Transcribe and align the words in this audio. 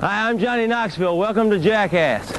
Hi, 0.00 0.28
I'm 0.28 0.38
Johnny 0.38 0.66
Knoxville. 0.66 1.16
Welcome 1.16 1.48
to 1.48 1.58
Jackass. 1.58 2.35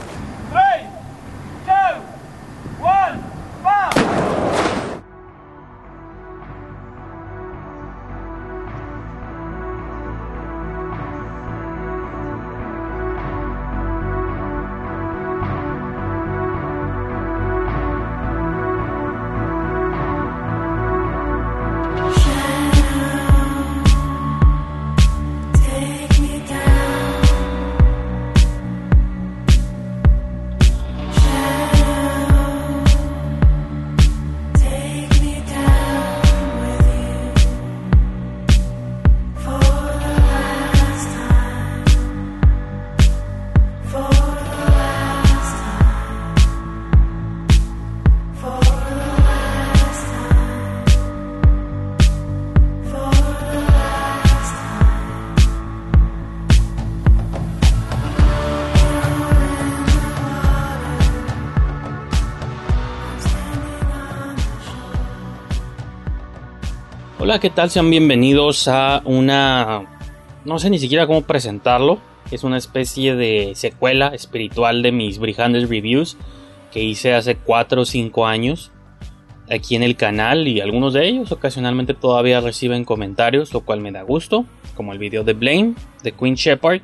Hola, 67.27 67.39
¿qué 67.39 67.49
tal? 67.49 67.69
Sean 67.69 67.89
bienvenidos 67.89 68.69
a 68.69 69.01
una... 69.03 69.99
No 70.45 70.59
sé 70.59 70.69
ni 70.69 70.79
siquiera 70.79 71.07
cómo 71.07 71.23
presentarlo. 71.23 71.99
Es 72.31 72.45
una 72.45 72.57
especie 72.57 73.17
de 73.17 73.51
secuela 73.53 74.07
espiritual 74.15 74.81
de 74.81 74.93
mis 74.93 75.19
Brihandes 75.19 75.67
Reviews 75.67 76.15
que 76.71 76.81
hice 76.81 77.13
hace 77.13 77.35
4 77.35 77.81
o 77.81 77.85
5 77.85 78.25
años 78.25 78.71
aquí 79.49 79.75
en 79.75 79.83
el 79.83 79.97
canal 79.97 80.47
y 80.47 80.61
algunos 80.61 80.93
de 80.93 81.05
ellos 81.05 81.29
ocasionalmente 81.33 81.93
todavía 81.93 82.39
reciben 82.39 82.85
comentarios, 82.85 83.51
lo 83.51 83.59
cual 83.59 83.81
me 83.81 83.91
da 83.91 84.03
gusto, 84.03 84.45
como 84.73 84.93
el 84.93 84.97
video 84.97 85.25
de 85.25 85.33
Blame 85.33 85.75
de 86.03 86.13
Queen 86.13 86.35
Shepard. 86.35 86.79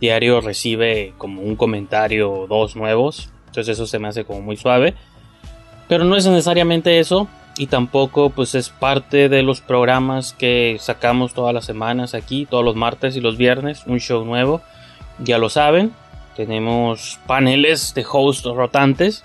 Diario 0.00 0.40
recibe 0.40 1.14
como 1.16 1.42
un 1.42 1.54
comentario 1.54 2.32
o 2.32 2.46
dos 2.48 2.74
nuevos, 2.74 3.30
entonces 3.46 3.68
eso 3.74 3.86
se 3.86 4.00
me 4.00 4.08
hace 4.08 4.24
como 4.24 4.40
muy 4.40 4.56
suave. 4.56 4.94
Pero 5.86 6.02
no 6.02 6.16
es 6.16 6.26
necesariamente 6.26 6.98
eso 6.98 7.28
y 7.58 7.66
tampoco 7.68 8.30
pues 8.30 8.54
es 8.54 8.68
parte 8.68 9.28
de 9.28 9.42
los 9.42 9.60
programas 9.60 10.34
que 10.34 10.76
sacamos 10.80 11.32
todas 11.32 11.54
las 11.54 11.64
semanas 11.64 12.14
aquí, 12.14 12.46
todos 12.46 12.64
los 12.64 12.76
martes 12.76 13.16
y 13.16 13.20
los 13.20 13.36
viernes, 13.36 13.84
un 13.86 13.98
show 13.98 14.24
nuevo. 14.24 14.60
Ya 15.18 15.38
lo 15.38 15.48
saben, 15.48 15.92
tenemos 16.36 17.18
paneles 17.26 17.94
de 17.94 18.04
hosts 18.10 18.44
rotantes 18.44 19.24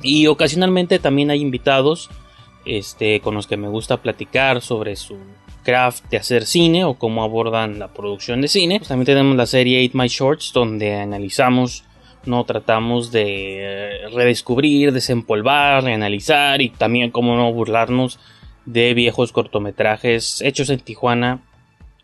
y 0.00 0.26
ocasionalmente 0.28 0.98
también 0.98 1.30
hay 1.30 1.40
invitados 1.40 2.08
este, 2.64 3.20
con 3.20 3.34
los 3.34 3.46
que 3.46 3.56
me 3.56 3.68
gusta 3.68 3.96
platicar 3.96 4.62
sobre 4.62 4.96
su 4.96 5.16
craft 5.64 6.04
de 6.10 6.18
hacer 6.18 6.46
cine 6.46 6.84
o 6.84 6.94
cómo 6.94 7.24
abordan 7.24 7.78
la 7.78 7.88
producción 7.88 8.40
de 8.42 8.48
cine. 8.48 8.78
Pues 8.78 8.88
también 8.88 9.06
tenemos 9.06 9.36
la 9.36 9.46
serie 9.46 9.84
8 9.84 9.98
My 9.98 10.08
Shorts 10.08 10.52
donde 10.52 10.94
analizamos 10.94 11.84
no 12.26 12.44
tratamos 12.44 13.12
de 13.12 13.58
eh, 13.60 14.08
redescubrir, 14.08 14.92
desempolvar, 14.92 15.84
reanalizar 15.84 16.60
y 16.62 16.70
también 16.70 17.10
cómo 17.10 17.36
no 17.36 17.52
burlarnos 17.52 18.18
de 18.66 18.94
viejos 18.94 19.32
cortometrajes 19.32 20.40
hechos 20.42 20.70
en 20.70 20.80
Tijuana 20.80 21.42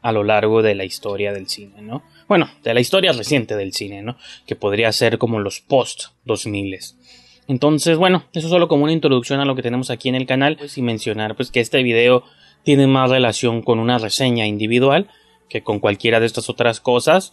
a 0.03 0.13
lo 0.13 0.25
largo 0.25 0.63
de 0.63 0.75
la 0.75 0.85
historia 0.85 1.33
del 1.33 1.49
cine, 1.49 1.83
¿no? 1.83 2.03
Bueno, 2.29 2.49
de 2.63 2.75
la 2.75 2.81
historia 2.81 3.13
reciente 3.13 3.57
del 3.57 3.73
cine, 3.73 4.03
¿no? 4.03 4.17
Que 4.47 4.57
podría 4.57 4.93
ser 4.93 5.19
como 5.19 5.41
los 5.41 5.61
post 5.61 6.05
2000 6.25 6.79
entonces, 7.51 7.99
bueno, 7.99 8.23
eso 8.33 8.49
solo 8.49 8.69
como 8.69 8.85
una 8.85 8.93
introducción 8.93 9.41
a 9.41 9.45
lo 9.45 9.57
que 9.57 9.63
tenemos 9.63 9.91
aquí 9.91 10.09
en 10.09 10.15
el 10.15 10.25
canal 10.25 10.57
pues, 10.57 10.79
y 10.79 10.83
mencionar 10.83 11.35
pues 11.35 11.51
que 11.51 11.59
este 11.59 11.83
video 11.83 12.23
tiene 12.63 12.87
más 12.87 13.11
relación 13.11 13.63
con 13.63 13.81
una 13.81 13.99
reseña 13.99 14.47
individual 14.47 15.09
que 15.49 15.61
con 15.61 15.81
cualquiera 15.81 16.21
de 16.21 16.27
estas 16.27 16.49
otras 16.49 16.79
cosas. 16.79 17.33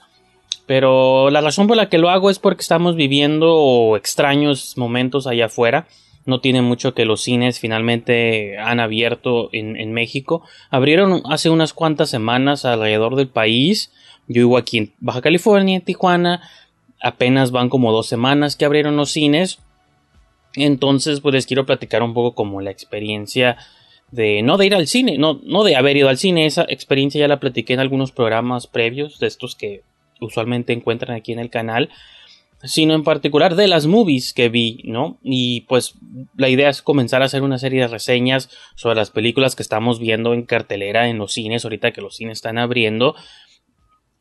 Pero 0.68 1.30
la 1.30 1.42
razón 1.42 1.66
por 1.66 1.78
la 1.78 1.90
que 1.90 1.98
lo 1.98 2.10
hago 2.10 2.30
es 2.30 2.40
porque 2.40 2.62
estamos 2.62 2.96
viviendo 2.96 3.96
extraños 3.96 4.78
momentos 4.78 5.26
allá 5.26 5.46
afuera. 5.46 5.88
No 6.26 6.42
tiene 6.42 6.62
mucho 6.62 6.94
que 6.94 7.06
los 7.06 7.24
cines 7.24 7.60
finalmente 7.60 8.58
han 8.60 8.82
abierto 8.82 9.50
en, 9.54 9.78
en 9.78 9.94
México. 9.94 10.44
Abrieron 10.70 11.24
hace 11.30 11.50
unas 11.50 11.72
cuantas 11.72 12.10
semanas 12.10 12.66
alrededor 12.66 13.16
del 13.16 13.30
país. 13.30 13.94
Yo 14.28 14.42
vivo 14.42 14.58
aquí 14.58 14.78
en 14.78 14.94
Baja 15.00 15.22
California, 15.22 15.78
en 15.78 15.84
Tijuana. 15.84 16.42
Apenas 17.02 17.52
van 17.52 17.70
como 17.70 17.94
dos 17.94 18.08
semanas 18.08 18.58
que 18.58 18.66
abrieron 18.66 18.98
los 18.98 19.12
cines. 19.12 19.60
Entonces, 20.54 21.22
pues 21.22 21.34
les 21.34 21.46
quiero 21.46 21.66
platicar 21.66 22.04
un 22.04 22.14
poco 22.14 22.36
como 22.36 22.60
la 22.60 22.72
experiencia 22.72 23.56
de 24.12 24.42
no 24.42 24.58
de 24.58 24.66
ir 24.66 24.76
al 24.76 24.88
cine, 24.88 25.18
no, 25.18 25.40
no 25.44 25.64
de 25.64 25.76
haber 25.76 25.98
ido 25.98 26.10
al 26.10 26.18
cine, 26.18 26.46
esa 26.46 26.66
experiencia 26.68 27.20
ya 27.20 27.28
la 27.28 27.40
platiqué 27.40 27.74
en 27.74 27.82
algunos 27.82 28.12
programas 28.12 28.66
previos 28.66 29.20
de 29.20 29.28
estos 29.28 29.56
que 29.56 29.82
usualmente 30.22 30.74
encuentran 30.74 31.16
aquí 31.16 31.34
en 31.34 31.40
el 31.40 31.50
canal, 31.50 31.90
sino 32.64 32.96
en 32.96 33.04
particular 33.04 33.56
de 33.56 33.68
las 33.68 33.86
movies 33.86 34.34
que 34.34 34.50
vi, 34.50 34.82
¿no? 34.86 35.20
Y 35.24 35.62
pues 35.62 35.96
la 36.36 36.50
idea 36.50 36.70
es 36.70 36.82
comenzar 36.82 37.22
a 37.22 37.26
hacer 37.26 37.44
una 37.44 37.60
serie 37.60 37.82
de 37.82 37.88
reseñas 37.88 38.50
sobre 38.76 38.96
las 38.96 39.12
películas 39.12 39.56
que 39.56 39.64
estamos 39.64 40.00
viendo 40.00 40.34
en 40.34 40.44
cartelera 40.44 41.08
en 41.08 41.20
los 41.20 41.34
cines, 41.34 41.64
ahorita 41.64 41.92
que 41.92 42.02
los 42.02 42.16
cines 42.16 42.40
están 42.40 42.58
abriendo. 42.58 43.16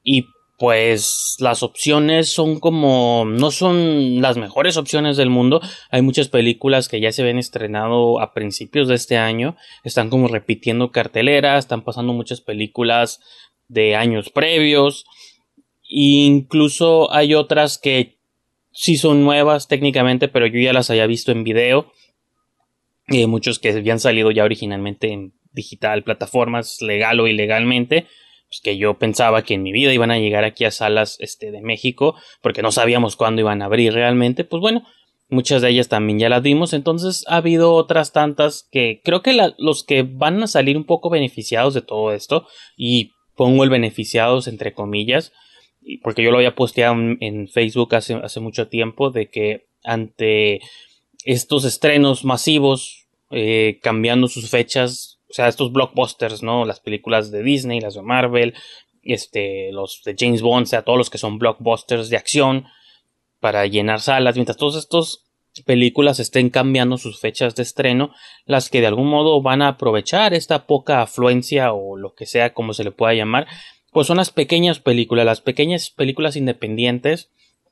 Y 0.02 0.26
pues 0.58 1.36
las 1.38 1.62
opciones 1.62 2.32
son 2.32 2.60
como 2.60 3.24
no 3.26 3.50
son 3.50 4.22
las 4.22 4.36
mejores 4.36 4.76
opciones 4.76 5.16
del 5.16 5.30
mundo. 5.30 5.60
Hay 5.90 6.02
muchas 6.02 6.28
películas 6.28 6.88
que 6.88 7.00
ya 7.00 7.12
se 7.12 7.22
ven 7.22 7.38
estrenado 7.38 8.20
a 8.20 8.32
principios 8.32 8.88
de 8.88 8.94
este 8.94 9.18
año, 9.18 9.56
están 9.84 10.08
como 10.08 10.28
repitiendo 10.28 10.92
cartelera, 10.92 11.58
están 11.58 11.82
pasando 11.82 12.12
muchas 12.12 12.40
películas 12.40 13.20
de 13.68 13.96
años 13.96 14.30
previos. 14.30 15.04
Incluso 15.88 17.12
hay 17.12 17.34
otras 17.34 17.78
que 17.78 18.18
sí 18.72 18.96
son 18.96 19.24
nuevas 19.24 19.68
técnicamente, 19.68 20.28
pero 20.28 20.46
yo 20.46 20.60
ya 20.60 20.72
las 20.72 20.90
había 20.90 21.06
visto 21.06 21.32
en 21.32 21.44
video. 21.44 21.92
Y 23.08 23.26
muchos 23.26 23.58
que 23.58 23.70
habían 23.70 24.00
salido 24.00 24.30
ya 24.30 24.44
originalmente 24.44 25.12
en 25.12 25.32
digital, 25.52 26.02
plataformas 26.02 26.82
legal 26.82 27.20
o 27.20 27.28
ilegalmente 27.28 28.06
pues 28.48 28.60
que 28.60 28.76
yo 28.76 28.98
pensaba 28.98 29.42
que 29.42 29.54
en 29.54 29.62
mi 29.62 29.72
vida 29.72 29.92
iban 29.92 30.10
a 30.10 30.18
llegar 30.18 30.44
aquí 30.44 30.64
a 30.64 30.70
salas 30.70 31.16
este, 31.20 31.50
de 31.50 31.62
México, 31.62 32.14
porque 32.42 32.62
no 32.62 32.72
sabíamos 32.72 33.16
cuándo 33.16 33.40
iban 33.40 33.62
a 33.62 33.66
abrir 33.66 33.92
realmente, 33.92 34.44
pues 34.44 34.60
bueno, 34.60 34.84
muchas 35.28 35.62
de 35.62 35.70
ellas 35.70 35.88
también 35.88 36.18
ya 36.18 36.28
las 36.28 36.42
vimos, 36.42 36.72
entonces 36.72 37.24
ha 37.28 37.36
habido 37.36 37.74
otras 37.74 38.12
tantas 38.12 38.68
que 38.70 39.00
creo 39.04 39.22
que 39.22 39.36
los 39.58 39.84
que 39.84 40.04
van 40.04 40.42
a 40.42 40.46
salir 40.46 40.76
un 40.76 40.84
poco 40.84 41.10
beneficiados 41.10 41.74
de 41.74 41.82
todo 41.82 42.12
esto, 42.12 42.46
y 42.76 43.12
pongo 43.34 43.64
el 43.64 43.70
beneficiados 43.70 44.46
entre 44.46 44.72
comillas, 44.72 45.32
porque 46.02 46.22
yo 46.22 46.30
lo 46.30 46.38
había 46.38 46.54
posteado 46.54 46.94
en, 46.94 47.18
en 47.20 47.48
Facebook 47.48 47.94
hace, 47.94 48.14
hace 48.14 48.40
mucho 48.40 48.68
tiempo, 48.68 49.10
de 49.10 49.28
que 49.28 49.66
ante 49.84 50.60
estos 51.24 51.64
estrenos 51.64 52.24
masivos, 52.24 53.06
eh, 53.30 53.80
cambiando 53.82 54.28
sus 54.28 54.48
fechas, 54.48 55.18
o 55.28 55.32
sea, 55.32 55.48
estos 55.48 55.72
blockbusters, 55.72 56.42
¿no? 56.42 56.64
Las 56.64 56.80
películas 56.80 57.30
de 57.30 57.42
Disney, 57.42 57.80
las 57.80 57.94
de 57.94 58.02
Marvel, 58.02 58.54
este, 59.02 59.72
los 59.72 60.02
de 60.04 60.14
James 60.18 60.42
Bond, 60.42 60.66
o 60.66 60.68
sea, 60.68 60.82
todos 60.82 60.98
los 60.98 61.10
que 61.10 61.18
son 61.18 61.38
blockbusters 61.38 62.08
de 62.08 62.16
acción 62.16 62.66
para 63.40 63.66
llenar 63.66 64.00
salas, 64.00 64.36
mientras 64.36 64.56
todas 64.56 64.76
estas 64.76 65.24
películas 65.64 66.20
estén 66.20 66.50
cambiando 66.50 66.98
sus 66.98 67.20
fechas 67.20 67.54
de 67.54 67.62
estreno, 67.62 68.12
las 68.44 68.68
que 68.68 68.80
de 68.80 68.86
algún 68.86 69.08
modo 69.08 69.40
van 69.42 69.62
a 69.62 69.68
aprovechar 69.68 70.34
esta 70.34 70.66
poca 70.66 71.02
afluencia 71.02 71.72
o 71.72 71.96
lo 71.96 72.14
que 72.14 72.26
sea 72.26 72.52
como 72.52 72.74
se 72.74 72.84
le 72.84 72.92
pueda 72.92 73.14
llamar, 73.14 73.46
pues 73.96 74.08
son 74.08 74.18
las 74.18 74.30
pequeñas 74.30 74.78
películas, 74.78 75.24
las 75.24 75.40
pequeñas 75.40 75.88
películas 75.88 76.36
independientes 76.36 77.30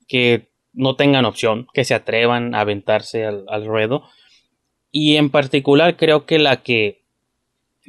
que 0.08 0.48
no 0.72 0.96
tengan 0.96 1.26
opción, 1.26 1.66
que 1.74 1.84
se 1.84 1.92
atrevan 1.92 2.54
a 2.54 2.60
aventarse 2.60 3.26
al, 3.26 3.44
al 3.46 3.66
ruedo. 3.66 4.04
Y 4.90 5.16
en 5.16 5.28
particular 5.28 5.98
creo 5.98 6.24
que 6.24 6.38
la 6.38 6.62
que 6.62 7.02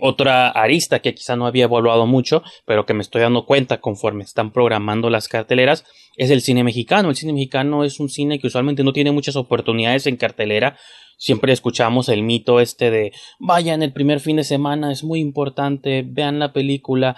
otra 0.02 0.50
arista 0.50 1.00
que 1.00 1.16
quizá 1.16 1.38
no 1.38 1.48
había 1.48 1.64
evaluado 1.64 2.08
mucho, 2.08 2.44
pero 2.66 2.86
que 2.86 2.94
me 2.94 3.04
estoy 3.04 3.22
dando 3.22 3.46
cuenta 3.46 3.80
conforme 3.80 4.26
están 4.26 4.52
programando 4.52 5.10
las 5.10 5.30
carteleras, 5.30 5.86
es 6.18 6.30
el 6.30 6.42
cine 6.42 6.66
mexicano. 6.66 7.12
El 7.12 7.16
cine 7.16 7.32
mexicano 7.32 7.86
es 7.86 8.02
un 8.02 8.10
cine 8.10 8.40
que 8.40 8.48
usualmente 8.48 8.84
no 8.84 8.92
tiene 8.92 9.12
muchas 9.12 9.38
oportunidades 9.38 10.08
en 10.08 10.18
cartelera. 10.18 10.78
Siempre 11.18 11.54
escuchamos 11.54 12.10
el 12.10 12.24
mito 12.24 12.60
este 12.60 12.92
de 12.92 13.12
vayan 13.40 13.84
el 13.84 13.94
primer 13.94 14.20
fin 14.20 14.38
de 14.38 14.44
semana, 14.44 14.92
es 14.92 15.04
muy 15.04 15.20
importante, 15.20 16.04
vean 16.06 16.40
la 16.40 16.54
película, 16.54 17.16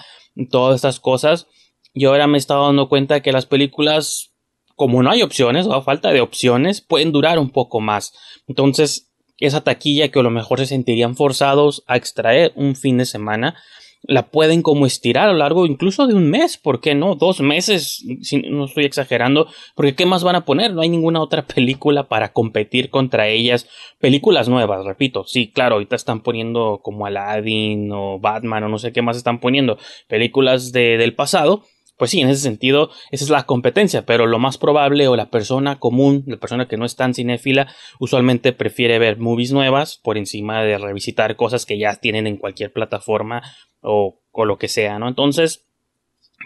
todas 0.49 0.75
estas 0.75 0.99
cosas. 0.99 1.47
Y 1.93 2.05
ahora 2.05 2.27
me 2.27 2.37
he 2.37 2.39
estado 2.39 2.65
dando 2.65 2.89
cuenta 2.89 3.21
que 3.21 3.31
las 3.31 3.45
películas, 3.45 4.33
como 4.75 5.01
no 5.01 5.09
hay 5.09 5.23
opciones 5.23 5.65
o 5.65 5.81
falta 5.81 6.11
de 6.11 6.21
opciones, 6.21 6.81
pueden 6.81 7.11
durar 7.11 7.39
un 7.39 7.49
poco 7.49 7.79
más. 7.79 8.13
Entonces, 8.47 9.11
esa 9.39 9.61
taquilla 9.61 10.09
que 10.09 10.19
a 10.19 10.23
lo 10.23 10.29
mejor 10.29 10.59
se 10.59 10.67
sentirían 10.67 11.15
forzados 11.15 11.83
a 11.87 11.97
extraer 11.97 12.53
un 12.55 12.75
fin 12.75 12.97
de 12.97 13.05
semana, 13.05 13.55
la 14.03 14.27
pueden 14.27 14.61
como 14.61 14.85
estirar 14.85 15.29
a 15.29 15.31
lo 15.31 15.39
largo 15.39 15.65
incluso 15.65 16.07
de 16.07 16.13
un 16.13 16.29
mes, 16.29 16.57
¿por 16.57 16.79
qué 16.79 16.95
no? 16.95 17.15
Dos 17.15 17.41
meses, 17.41 18.05
si 18.21 18.37
no 18.37 18.65
estoy 18.65 18.85
exagerando, 18.85 19.47
porque 19.75 19.95
¿qué 19.95 20.05
más 20.05 20.23
van 20.23 20.35
a 20.35 20.45
poner? 20.45 20.73
No 20.73 20.81
hay 20.81 20.89
ninguna 20.89 21.21
otra 21.21 21.45
película 21.47 22.07
para 22.07 22.33
competir 22.33 22.89
contra 22.89 23.27
ellas. 23.27 23.67
Películas 23.99 24.49
nuevas, 24.49 24.85
repito, 24.85 25.25
sí, 25.25 25.51
claro, 25.51 25.75
ahorita 25.75 25.95
están 25.95 26.21
poniendo 26.21 26.79
como 26.83 27.05
Aladdin 27.05 27.91
o 27.91 28.19
Batman 28.19 28.63
o 28.63 28.69
no 28.69 28.77
sé 28.77 28.91
qué 28.93 29.01
más 29.01 29.17
están 29.17 29.39
poniendo, 29.39 29.77
películas 30.07 30.71
de, 30.71 30.97
del 30.97 31.15
pasado, 31.15 31.63
pues 31.97 32.11
sí, 32.11 32.21
en 32.21 32.29
ese 32.29 32.41
sentido, 32.41 32.91
esa 33.11 33.23
es 33.23 33.29
la 33.29 33.43
competencia, 33.43 34.05
pero 34.05 34.27
lo 34.27 34.39
más 34.39 34.57
probable 34.57 35.07
o 35.07 35.15
la 35.15 35.29
persona 35.29 35.79
común, 35.79 36.23
la 36.27 36.37
persona 36.37 36.67
que 36.67 36.77
no 36.77 36.85
es 36.85 36.95
tan 36.95 37.13
cinéfila, 37.13 37.67
usualmente 37.99 38.53
prefiere 38.53 38.99
ver 38.99 39.17
movies 39.17 39.51
nuevas 39.51 39.99
por 40.03 40.17
encima 40.17 40.63
de 40.63 40.77
revisitar 40.77 41.35
cosas 41.35 41.65
que 41.65 41.77
ya 41.77 41.95
tienen 41.95 42.27
en 42.27 42.37
cualquier 42.37 42.71
plataforma 42.71 43.41
o, 43.81 44.19
o 44.31 44.45
lo 44.45 44.57
que 44.57 44.67
sea, 44.67 44.99
¿no? 44.99 45.07
Entonces, 45.07 45.65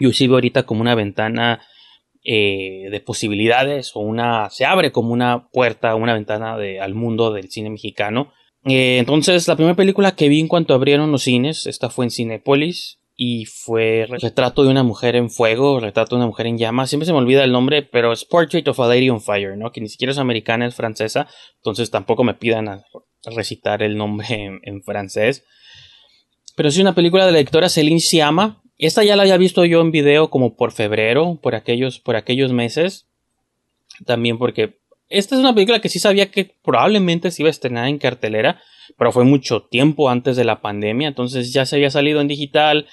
yo 0.00 0.12
sí 0.12 0.26
veo 0.26 0.36
ahorita 0.36 0.64
como 0.64 0.80
una 0.80 0.94
ventana 0.94 1.60
eh, 2.24 2.88
de 2.90 3.00
posibilidades 3.00 3.96
o 3.96 4.00
una, 4.00 4.48
se 4.48 4.64
abre 4.64 4.92
como 4.92 5.12
una 5.12 5.48
puerta, 5.48 5.96
una 5.96 6.14
ventana 6.14 6.56
de, 6.56 6.80
al 6.80 6.94
mundo 6.94 7.32
del 7.32 7.50
cine 7.50 7.68
mexicano. 7.68 8.32
Eh, 8.64 8.98
entonces, 8.98 9.48
la 9.48 9.56
primera 9.56 9.74
película 9.74 10.14
que 10.14 10.28
vi 10.28 10.38
en 10.38 10.46
cuanto 10.46 10.72
abrieron 10.72 11.10
los 11.10 11.22
cines, 11.22 11.66
esta 11.66 11.90
fue 11.90 12.04
en 12.04 12.12
Cinepolis, 12.12 13.00
y 13.16 13.44
fue 13.44 14.06
Retrato 14.08 14.64
de 14.64 14.70
una 14.70 14.82
mujer 14.82 15.16
en 15.16 15.30
fuego, 15.30 15.80
Retrato 15.80 16.16
de 16.16 16.20
una 16.20 16.26
mujer 16.26 16.46
en 16.46 16.58
llamas, 16.58 16.88
siempre 16.88 17.06
se 17.06 17.12
me 17.12 17.18
olvida 17.18 17.44
el 17.44 17.52
nombre, 17.52 17.82
pero 17.82 18.12
es 18.12 18.24
Portrait 18.24 18.66
of 18.68 18.80
a 18.80 18.88
Lady 18.88 19.10
on 19.10 19.20
Fire, 19.20 19.56
¿no? 19.56 19.70
Que 19.70 19.80
ni 19.80 19.88
siquiera 19.88 20.12
es 20.12 20.18
americana, 20.18 20.66
es 20.66 20.74
francesa, 20.74 21.28
entonces 21.56 21.90
tampoco 21.90 22.24
me 22.24 22.34
pidan 22.34 22.68
a 22.68 22.84
recitar 23.24 23.82
el 23.82 23.96
nombre 23.96 24.26
en, 24.62 24.82
francés. 24.82 25.44
Pero 26.56 26.68
es 26.68 26.78
una 26.78 26.94
película 26.94 27.26
de 27.26 27.32
la 27.32 27.38
directora 27.38 27.68
Celine 27.68 28.00
Sciamma. 28.00 28.62
Esta 28.78 29.04
ya 29.04 29.16
la 29.16 29.22
había 29.22 29.36
visto 29.36 29.64
yo 29.64 29.80
en 29.80 29.90
video 29.90 30.28
como 30.28 30.56
por 30.56 30.72
febrero, 30.72 31.38
por 31.42 31.54
aquellos, 31.54 32.00
por 32.00 32.16
aquellos 32.16 32.52
meses. 32.52 33.08
También 34.04 34.38
porque 34.38 34.81
esta 35.12 35.34
es 35.34 35.40
una 35.40 35.54
película 35.54 35.80
que 35.80 35.88
sí 35.88 35.98
sabía 35.98 36.30
que 36.30 36.56
probablemente 36.62 37.30
se 37.30 37.42
iba 37.42 37.48
a 37.48 37.50
estrenar 37.50 37.88
en 37.88 37.98
cartelera, 37.98 38.60
pero 38.98 39.12
fue 39.12 39.24
mucho 39.24 39.62
tiempo 39.62 40.08
antes 40.08 40.36
de 40.36 40.44
la 40.44 40.60
pandemia, 40.60 41.08
entonces 41.08 41.52
ya 41.52 41.66
se 41.66 41.76
había 41.76 41.90
salido 41.90 42.20
en 42.20 42.28
digital. 42.28 42.86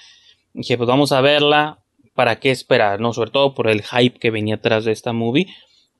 Dije, 0.52 0.76
pues 0.76 0.88
vamos 0.88 1.12
a 1.12 1.20
verla, 1.20 1.84
¿para 2.14 2.38
qué 2.40 2.50
esperar? 2.50 3.00
No, 3.00 3.12
sobre 3.12 3.30
todo 3.30 3.54
por 3.54 3.68
el 3.68 3.82
hype 3.82 4.18
que 4.18 4.30
venía 4.30 4.56
atrás 4.56 4.84
de 4.84 4.92
esta 4.92 5.12
movie. 5.12 5.46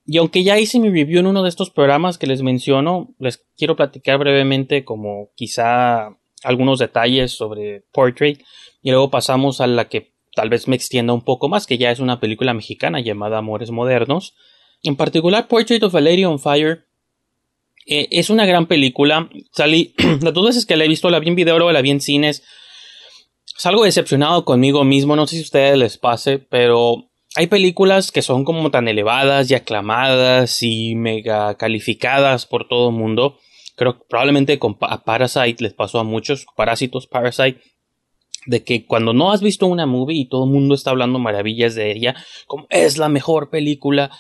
Y 0.06 0.18
aunque 0.18 0.42
ya 0.42 0.58
hice 0.58 0.78
mi 0.78 0.90
review 0.90 1.20
en 1.20 1.26
uno 1.26 1.42
de 1.42 1.48
estos 1.48 1.70
programas 1.70 2.18
que 2.18 2.26
les 2.26 2.42
menciono, 2.42 3.14
les 3.18 3.46
quiero 3.56 3.76
platicar 3.76 4.18
brevemente 4.18 4.84
como 4.84 5.30
quizá 5.36 6.16
algunos 6.42 6.78
detalles 6.78 7.32
sobre 7.32 7.84
Portrait 7.92 8.40
y 8.82 8.90
luego 8.90 9.10
pasamos 9.10 9.60
a 9.60 9.66
la 9.66 9.88
que 9.88 10.12
tal 10.34 10.48
vez 10.48 10.68
me 10.68 10.76
extienda 10.76 11.12
un 11.12 11.22
poco 11.22 11.48
más, 11.48 11.66
que 11.66 11.78
ya 11.78 11.90
es 11.90 12.00
una 12.00 12.20
película 12.20 12.54
mexicana 12.54 13.00
llamada 13.00 13.38
Amores 13.38 13.70
Modernos. 13.70 14.34
En 14.82 14.96
particular, 14.96 15.48
Portrait 15.48 15.82
of 15.82 15.94
a 15.94 16.00
Lady 16.00 16.24
on 16.24 16.38
Fire 16.38 16.86
eh, 17.86 18.08
es 18.10 18.30
una 18.30 18.46
gran 18.46 18.66
película. 18.66 19.28
Salí, 19.52 19.94
las 20.20 20.34
dos 20.34 20.46
veces 20.46 20.66
que 20.66 20.76
la 20.76 20.84
he 20.84 20.88
visto, 20.88 21.10
la 21.10 21.18
vi 21.18 21.28
en 21.28 21.34
video, 21.34 21.58
luego 21.58 21.72
la 21.72 21.82
vi 21.82 21.90
en 21.90 22.00
cines. 22.00 22.42
Salgo 23.44 23.84
decepcionado 23.84 24.44
conmigo 24.44 24.84
mismo, 24.84 25.16
no 25.16 25.26
sé 25.26 25.36
si 25.36 25.42
a 25.42 25.44
ustedes 25.44 25.78
les 25.78 25.98
pase, 25.98 26.38
pero 26.38 27.10
hay 27.36 27.46
películas 27.46 28.10
que 28.10 28.22
son 28.22 28.44
como 28.44 28.70
tan 28.70 28.88
elevadas 28.88 29.50
y 29.50 29.54
aclamadas 29.54 30.62
y 30.62 30.94
mega 30.94 31.54
calificadas 31.56 32.46
por 32.46 32.68
todo 32.68 32.88
el 32.88 32.96
mundo. 32.96 33.38
Creo 33.76 33.98
que 33.98 34.04
probablemente 34.08 34.58
con 34.58 34.76
a 34.80 35.04
Parasite 35.04 35.62
les 35.62 35.74
pasó 35.74 36.00
a 36.00 36.04
muchos, 36.04 36.46
Parásitos, 36.56 37.06
Parasite, 37.06 37.60
de 38.46 38.64
que 38.64 38.86
cuando 38.86 39.12
no 39.12 39.30
has 39.30 39.42
visto 39.42 39.66
una 39.66 39.86
movie 39.86 40.20
y 40.20 40.28
todo 40.28 40.44
el 40.44 40.50
mundo 40.50 40.74
está 40.74 40.90
hablando 40.90 41.18
maravillas 41.18 41.74
de 41.74 41.92
ella, 41.92 42.16
como 42.46 42.66
es 42.70 42.98
la 42.98 43.08
mejor 43.08 43.50
película 43.50 44.10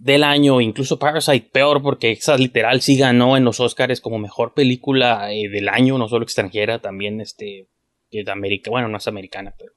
del 0.00 0.22
año, 0.22 0.60
incluso 0.60 0.98
Parasite 0.98 1.50
peor 1.52 1.82
porque 1.82 2.12
esa 2.12 2.36
literal 2.36 2.80
sí 2.80 2.96
ganó 2.96 3.36
en 3.36 3.44
los 3.44 3.58
Oscars 3.58 4.00
como 4.00 4.18
mejor 4.18 4.54
película 4.54 5.32
eh, 5.32 5.48
del 5.48 5.68
año, 5.68 5.98
no 5.98 6.08
solo 6.08 6.22
extranjera, 6.22 6.78
también 6.80 7.20
este 7.20 7.66
de 8.10 8.30
América, 8.30 8.70
bueno, 8.70 8.88
no 8.88 8.96
es 8.96 9.06
americana, 9.06 9.54
pero 9.58 9.72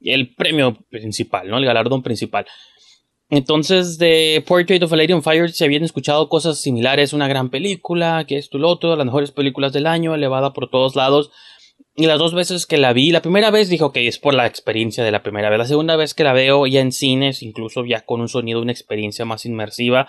el 0.00 0.34
premio 0.34 0.76
principal, 0.90 1.48
¿no? 1.48 1.58
El 1.58 1.64
galardón 1.64 2.02
principal. 2.02 2.46
Entonces, 3.30 3.96
de 3.96 4.42
Portrait 4.46 4.82
of 4.82 4.92
a 4.92 4.96
Lady 4.96 5.12
on 5.12 5.22
Fire 5.22 5.50
se 5.50 5.64
habían 5.64 5.84
escuchado 5.84 6.28
cosas 6.28 6.60
similares, 6.60 7.12
una 7.12 7.28
gran 7.28 7.48
película, 7.48 8.24
que 8.26 8.36
esto 8.36 8.58
y 8.58 8.60
lo 8.60 8.68
otro, 8.68 8.96
las 8.96 9.06
mejores 9.06 9.30
películas 9.30 9.72
del 9.72 9.86
año, 9.86 10.14
elevada 10.14 10.52
por 10.52 10.68
todos 10.68 10.96
lados. 10.96 11.30
Y 11.94 12.06
las 12.06 12.18
dos 12.18 12.34
veces 12.34 12.66
que 12.66 12.78
la 12.78 12.92
vi, 12.92 13.10
la 13.10 13.22
primera 13.22 13.50
vez 13.50 13.68
dijo 13.68 13.92
que 13.92 14.08
es 14.08 14.18
por 14.18 14.34
la 14.34 14.46
experiencia 14.46 15.04
de 15.04 15.10
la 15.10 15.22
primera 15.22 15.50
vez. 15.50 15.58
La 15.58 15.66
segunda 15.66 15.96
vez 15.96 16.14
que 16.14 16.24
la 16.24 16.32
veo 16.32 16.66
ya 16.66 16.80
en 16.80 16.92
cines, 16.92 17.42
incluso 17.42 17.84
ya 17.84 18.02
con 18.02 18.20
un 18.20 18.28
sonido, 18.28 18.62
una 18.62 18.72
experiencia 18.72 19.24
más 19.24 19.44
inmersiva, 19.44 20.08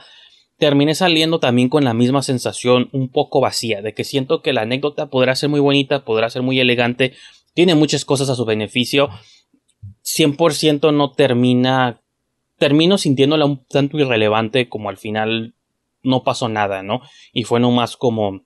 terminé 0.58 0.94
saliendo 0.94 1.40
también 1.40 1.70
con 1.70 1.84
la 1.84 1.96
misma 1.96 2.22
sensación 2.22 2.90
un 2.92 3.10
poco 3.10 3.42
vacía, 3.42 3.82
de 3.82 3.94
que 3.94 4.04
siento 4.04 4.44
que 4.44 4.54
la 4.54 4.62
anécdota 4.62 5.10
podrá 5.10 5.36
ser 5.36 5.50
muy 5.50 5.60
bonita, 5.60 6.06
podrá 6.06 6.30
ser 6.30 6.44
muy 6.44 6.60
elegante, 6.60 7.14
tiene 7.56 7.74
muchas 7.74 8.06
cosas 8.06 8.30
a 8.30 8.36
su 8.36 8.46
beneficio, 8.46 9.10
100% 10.04 10.94
no 10.94 11.14
termina, 11.14 12.00
termino 12.60 13.00
sintiéndola 13.00 13.46
un 13.46 13.66
tanto 13.66 13.98
irrelevante 13.98 14.70
como 14.70 14.90
al 14.90 14.98
final 14.98 15.56
no 16.04 16.24
pasó 16.24 16.48
nada, 16.48 16.84
¿no? 16.84 17.02
Y 17.34 17.44
fue 17.44 17.60
nomás 17.60 17.98
como, 17.98 18.44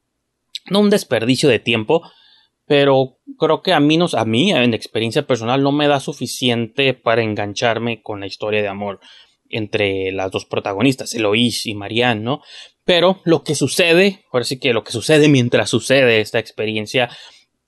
no 0.70 0.80
un 0.80 0.90
desperdicio 0.90 1.50
de 1.50 1.60
tiempo, 1.60 2.02
pero 2.68 3.18
creo 3.38 3.62
que 3.62 3.74
a 3.74 3.80
mí, 3.80 4.00
a 4.14 4.26
mí, 4.26 4.52
en 4.52 4.74
experiencia 4.74 5.28
personal, 5.28 5.62
no 5.62 5.72
me 5.72 5.88
da 5.88 6.00
suficiente 6.00 6.94
para 6.94 7.22
engancharme 7.22 8.02
con 8.02 8.20
la 8.20 8.28
historia 8.28 8.62
de 8.62 8.68
amor 8.68 9.00
entre 9.50 10.12
las 10.12 10.32
dos 10.32 10.46
protagonistas, 10.46 11.14
Eloís 11.14 11.66
y 11.66 11.76
Marianne, 11.76 12.22
¿no? 12.22 12.42
Pero 12.84 13.22
lo 13.24 13.44
que 13.44 13.56
sucede, 13.56 14.26
ahora 14.32 14.46
sí 14.46 14.60
que 14.60 14.74
lo 14.74 14.84
que 14.84 14.92
sucede 14.92 15.28
mientras 15.28 15.70
sucede 15.70 16.20
esta 16.20 16.40
experiencia 16.40 17.10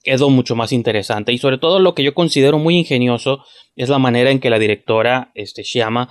es 0.04 0.22
mucho 0.22 0.56
más 0.56 0.72
interesante 0.72 1.34
y 1.34 1.38
sobre 1.38 1.58
todo 1.58 1.80
lo 1.80 1.94
que 1.94 2.04
yo 2.04 2.14
considero 2.14 2.58
muy 2.60 2.78
ingenioso 2.78 3.44
es 3.76 3.90
la 3.90 4.00
manera 4.00 4.32
en 4.32 4.40
que 4.40 4.50
la 4.50 4.60
directora, 4.60 5.32
este, 5.36 5.64
Shyama, 5.64 6.10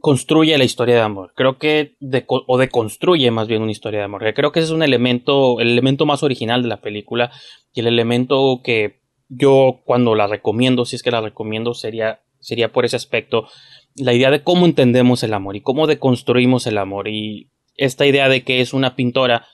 construye 0.00 0.56
la 0.58 0.64
historia 0.64 0.96
de 0.96 1.00
amor. 1.00 1.32
Creo 1.34 1.58
que 1.58 1.96
de, 2.00 2.24
o 2.28 2.58
deconstruye 2.58 3.30
más 3.30 3.48
bien 3.48 3.62
una 3.62 3.72
historia 3.72 4.00
de 4.00 4.04
amor. 4.04 4.22
Creo 4.34 4.52
que 4.52 4.60
ese 4.60 4.68
es 4.68 4.72
un 4.72 4.82
elemento, 4.82 5.60
el 5.60 5.70
elemento 5.70 6.06
más 6.06 6.22
original 6.22 6.62
de 6.62 6.68
la 6.68 6.80
película 6.80 7.30
y 7.72 7.80
el 7.80 7.86
elemento 7.86 8.60
que 8.62 9.00
yo 9.28 9.80
cuando 9.84 10.14
la 10.14 10.26
recomiendo, 10.26 10.84
si 10.84 10.96
es 10.96 11.02
que 11.02 11.10
la 11.10 11.20
recomiendo, 11.20 11.74
sería, 11.74 12.20
sería 12.40 12.72
por 12.72 12.84
ese 12.84 12.96
aspecto, 12.96 13.48
la 13.96 14.12
idea 14.12 14.30
de 14.30 14.42
cómo 14.42 14.66
entendemos 14.66 15.22
el 15.22 15.34
amor 15.34 15.56
y 15.56 15.62
cómo 15.62 15.86
deconstruimos 15.86 16.66
el 16.66 16.78
amor 16.78 17.08
y 17.08 17.50
esta 17.76 18.06
idea 18.06 18.28
de 18.28 18.44
que 18.44 18.60
es 18.60 18.72
una 18.72 18.94
pintora 18.94 19.46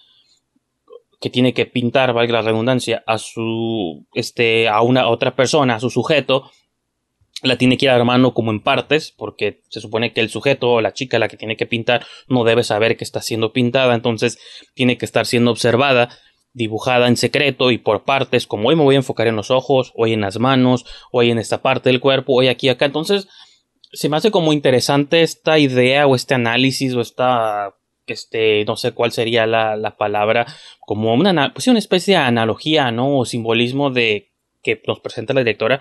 que 1.20 1.30
tiene 1.30 1.54
que 1.54 1.66
pintar, 1.66 2.12
valga 2.12 2.34
la 2.34 2.42
redundancia, 2.42 3.04
a 3.06 3.16
su, 3.18 4.06
este, 4.12 4.68
a 4.68 4.82
una 4.82 5.08
otra 5.08 5.36
persona, 5.36 5.76
a 5.76 5.80
su 5.80 5.88
sujeto, 5.88 6.50
la 7.42 7.56
tiene 7.56 7.76
que 7.76 7.86
ir 7.86 7.90
armando 7.90 8.34
como 8.34 8.50
en 8.50 8.60
partes, 8.60 9.12
porque 9.16 9.62
se 9.68 9.80
supone 9.80 10.12
que 10.12 10.20
el 10.20 10.30
sujeto 10.30 10.72
o 10.72 10.80
la 10.80 10.92
chica 10.92 11.18
la 11.18 11.28
que 11.28 11.36
tiene 11.36 11.56
que 11.56 11.66
pintar 11.66 12.06
no 12.28 12.44
debe 12.44 12.64
saber 12.64 12.96
que 12.96 13.04
está 13.04 13.20
siendo 13.20 13.52
pintada, 13.52 13.94
entonces 13.94 14.38
tiene 14.74 14.96
que 14.96 15.04
estar 15.04 15.26
siendo 15.26 15.50
observada, 15.50 16.08
dibujada 16.54 17.08
en 17.08 17.16
secreto 17.16 17.70
y 17.70 17.78
por 17.78 18.04
partes, 18.04 18.46
como 18.46 18.68
hoy 18.68 18.76
me 18.76 18.84
voy 18.84 18.94
a 18.94 18.98
enfocar 18.98 19.26
en 19.26 19.36
los 19.36 19.50
ojos, 19.50 19.92
hoy 19.96 20.12
en 20.12 20.20
las 20.20 20.38
manos, 20.38 20.84
hoy 21.10 21.30
en 21.30 21.38
esta 21.38 21.62
parte 21.62 21.88
del 21.88 22.00
cuerpo, 22.00 22.34
hoy 22.34 22.48
aquí 22.48 22.68
acá, 22.68 22.84
entonces 22.84 23.28
se 23.92 24.08
me 24.08 24.16
hace 24.16 24.30
como 24.30 24.52
interesante 24.52 25.22
esta 25.22 25.58
idea 25.58 26.06
o 26.06 26.14
este 26.14 26.34
análisis 26.34 26.94
o 26.94 27.00
esta 27.00 27.74
este, 28.06 28.64
no 28.64 28.76
sé 28.76 28.92
cuál 28.92 29.12
sería 29.12 29.46
la, 29.46 29.76
la 29.76 29.96
palabra, 29.96 30.46
como 30.80 31.14
una, 31.14 31.52
pues 31.52 31.66
una 31.68 31.78
especie 31.78 32.14
de 32.14 32.20
analogía, 32.20 32.90
¿no? 32.90 33.18
O 33.18 33.24
simbolismo 33.24 33.90
de 33.90 34.32
que 34.62 34.82
nos 34.86 35.00
presenta 35.00 35.34
la 35.34 35.40
directora 35.40 35.80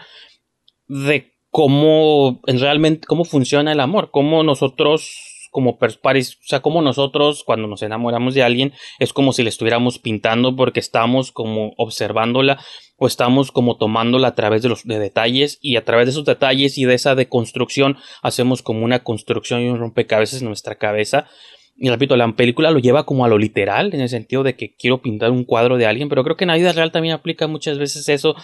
de 0.88 1.30
cómo 1.51 2.39
realmente 2.48 3.05
cómo 3.05 3.25
funciona 3.25 3.74
el 3.74 3.79
amor, 3.79 4.10
cómo 4.10 4.41
nosotros 4.43 5.31
como 5.51 5.77
pares, 5.77 6.36
o 6.36 6.48
sea, 6.48 6.62
como 6.62 6.81
nosotros 6.81 7.43
cuando 7.43 7.67
nos 7.67 7.84
enamoramos 7.84 8.34
de 8.34 8.41
alguien 8.41 8.72
es 9.00 9.12
como 9.12 9.34
si 9.34 9.43
le 9.43 9.50
estuviéramos 9.50 10.00
pintando 10.00 10.55
porque 10.55 10.79
estamos 10.79 11.34
como 11.34 11.74
observándola 11.75 12.58
o 12.96 13.05
estamos 13.05 13.51
como 13.51 13.75
tomándola 13.75 14.29
a 14.29 14.36
través 14.36 14.62
de 14.62 14.70
los 14.70 14.86
de 14.86 14.98
detalles 14.98 15.60
y 15.62 15.75
a 15.75 15.84
través 15.84 16.05
de 16.05 16.12
esos 16.12 16.24
detalles 16.24 16.77
y 16.77 16.86
de 16.86 16.93
esa 16.93 17.15
deconstrucción 17.15 17.98
hacemos 18.22 18.62
como 18.62 18.86
una 18.86 19.03
construcción 19.03 19.62
y 19.62 19.67
un 19.67 19.77
rompecabezas 19.77 20.41
en 20.41 20.48
nuestra 20.48 20.75
cabeza. 20.75 21.27
Y 21.75 21.89
repito, 21.89 22.15
la 22.15 22.31
película 22.34 22.72
lo 22.72 22.79
lleva 22.79 23.05
como 23.05 23.25
a 23.25 23.27
lo 23.27 23.38
literal, 23.38 23.93
en 23.93 24.01
el 24.01 24.10
sentido 24.10 24.43
de 24.43 24.55
que 24.55 24.75
quiero 24.75 25.01
pintar 25.01 25.31
un 25.31 25.46
cuadro 25.46 25.77
de 25.77 25.88
alguien, 25.88 26.10
pero 26.10 26.24
creo 26.24 26.38
que 26.38 26.43
en 26.43 26.50
la 26.50 26.55
vida 26.55 26.74
real 26.74 26.91
también 26.91 27.15
aplica 27.15 27.48
muchas 27.48 27.79
veces 27.79 28.08
eso, 28.08 28.36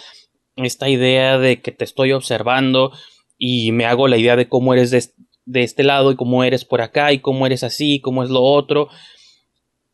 esta 0.64 0.88
idea 0.88 1.38
de 1.38 1.60
que 1.60 1.72
te 1.72 1.84
estoy 1.84 2.12
observando 2.12 2.92
y 3.36 3.72
me 3.72 3.86
hago 3.86 4.08
la 4.08 4.16
idea 4.16 4.36
de 4.36 4.48
cómo 4.48 4.74
eres 4.74 4.90
de, 4.90 5.04
de 5.44 5.62
este 5.62 5.84
lado 5.84 6.12
y 6.12 6.16
cómo 6.16 6.44
eres 6.44 6.64
por 6.64 6.80
acá 6.80 7.12
y 7.12 7.20
cómo 7.20 7.46
eres 7.46 7.62
así, 7.62 8.00
cómo 8.00 8.22
es 8.22 8.30
lo 8.30 8.42
otro. 8.42 8.88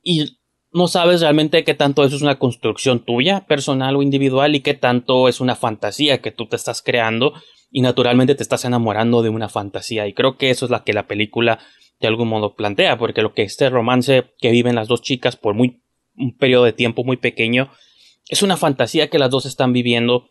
Y 0.02 0.38
no 0.73 0.88
sabes 0.88 1.21
realmente 1.21 1.62
qué 1.64 1.75
tanto 1.75 2.04
eso 2.04 2.16
es 2.16 2.23
una 2.23 2.38
construcción 2.38 3.04
tuya, 3.04 3.47
personal 3.47 3.97
o 3.97 4.02
individual, 4.02 4.54
y 4.56 4.61
qué 4.61 4.75
tanto 4.75 5.28
es 5.28 5.40
una 5.40 5.54
fantasía 5.54 6.21
que 6.21 6.33
tú 6.33 6.47
te 6.47 6.56
estás 6.56 6.83
creando 6.83 7.33
y 7.71 7.80
naturalmente 7.80 8.35
te 8.35 8.42
estás 8.42 8.64
enamorando 8.64 9.23
de 9.23 9.28
una 9.28 9.49
fantasía. 9.49 10.06
Y 10.06 10.12
creo 10.12 10.37
que 10.37 10.50
eso 10.50 10.64
es 10.64 10.71
la 10.71 10.83
que 10.83 10.92
la 10.92 11.06
película 11.06 11.61
de 12.00 12.09
algún 12.09 12.28
modo 12.28 12.54
plantea, 12.54 12.99
porque 12.99 13.23
lo 13.23 13.35
que 13.35 13.42
este 13.42 13.71
romance 13.71 14.25
que 14.38 14.50
viven 14.50 14.75
las 14.75 14.88
dos 14.88 15.00
chicas 15.00 15.37
por 15.37 15.54
muy 15.54 15.80
un 16.16 16.37
periodo 16.37 16.64
de 16.64 16.73
tiempo 16.73 17.04
muy 17.04 17.16
pequeño 17.16 17.71
es 18.28 18.42
una 18.42 18.56
fantasía 18.56 19.11
que 19.11 19.18
las 19.18 19.30
dos 19.30 19.47
están 19.47 19.73
viviendo 19.73 20.30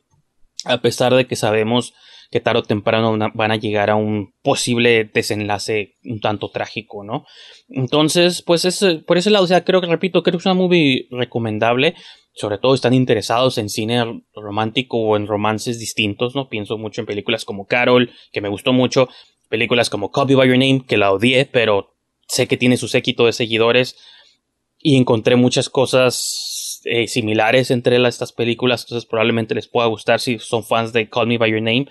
a 0.66 0.82
pesar 0.82 1.14
de 1.14 1.28
que 1.28 1.36
sabemos 1.36 1.94
que 2.32 2.40
tarde 2.40 2.60
o 2.60 2.64
temprano 2.64 3.16
van 3.36 3.52
a 3.52 3.58
llegar 3.58 3.92
a 3.92 3.96
un 3.96 4.34
posible 4.42 5.04
desenlace 5.14 5.94
un 6.04 6.20
tanto 6.20 6.50
trágico, 6.50 7.04
¿no? 7.04 7.26
Entonces, 7.70 8.42
pues 8.42 8.66
es, 8.66 8.84
por 9.06 9.20
ese 9.20 9.30
lado, 9.30 9.46
o 9.46 9.48
sea, 9.48 9.64
creo 9.64 9.82
que, 9.82 9.88
repito, 9.88 10.24
creo 10.24 10.32
que 10.32 10.42
es 10.42 10.46
una 10.46 10.56
movie 10.56 11.08
recomendable, 11.12 11.94
sobre 12.34 12.58
todo 12.58 12.74
están 12.74 12.96
interesados 12.96 13.60
en 13.60 13.70
cine 13.70 14.24
romántico 14.34 14.98
o 14.98 15.16
en 15.16 15.28
romances 15.28 15.80
distintos, 15.80 16.34
¿no? 16.34 16.50
Pienso 16.50 16.80
mucho 16.80 17.02
en 17.02 17.08
películas 17.08 17.46
como 17.46 17.68
Carol, 17.68 18.10
que 18.32 18.42
me 18.42 18.50
gustó 18.50 18.74
mucho, 18.74 19.10
películas 19.50 19.92
como 19.92 20.10
Copy 20.10 20.34
by 20.34 20.48
Your 20.48 20.58
Name, 20.58 20.86
que 20.88 20.98
la 20.98 21.12
odié, 21.12 21.46
pero 21.46 21.94
sé 22.28 22.48
que 22.48 22.58
tiene 22.58 22.78
su 22.78 22.88
séquito 22.88 23.28
de 23.28 23.34
seguidores, 23.34 23.96
y 24.80 24.98
encontré 24.98 25.36
muchas 25.36 25.70
cosas 25.70 26.63
eh, 26.86 27.08
similares 27.08 27.72
entre 27.72 27.96
estas 28.08 28.34
películas, 28.34 28.84
entonces 28.84 29.08
probablemente 29.08 29.56
les 29.56 29.68
pueda 29.68 29.88
gustar 29.88 30.20
si 30.20 30.40
son 30.40 30.64
fans 30.64 30.94
de 30.94 31.10
Call 31.10 31.28
Me 31.28 31.38
By 31.38 31.52
Your 31.52 31.62
Name. 31.62 31.88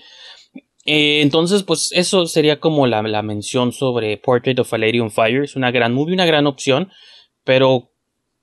Eh, 0.84 1.20
entonces, 1.22 1.62
pues 1.62 1.90
eso 1.92 2.26
sería 2.26 2.58
como 2.58 2.86
la, 2.86 3.02
la, 3.02 3.22
mención 3.22 3.72
sobre 3.72 4.16
Portrait 4.16 4.58
of 4.58 4.72
a 4.72 4.78
Lady 4.78 4.98
on 4.98 5.10
Fire. 5.10 5.44
Es 5.44 5.54
una 5.54 5.70
gran 5.70 5.94
movie, 5.94 6.14
una 6.14 6.26
gran 6.26 6.46
opción, 6.46 6.90
pero 7.44 7.92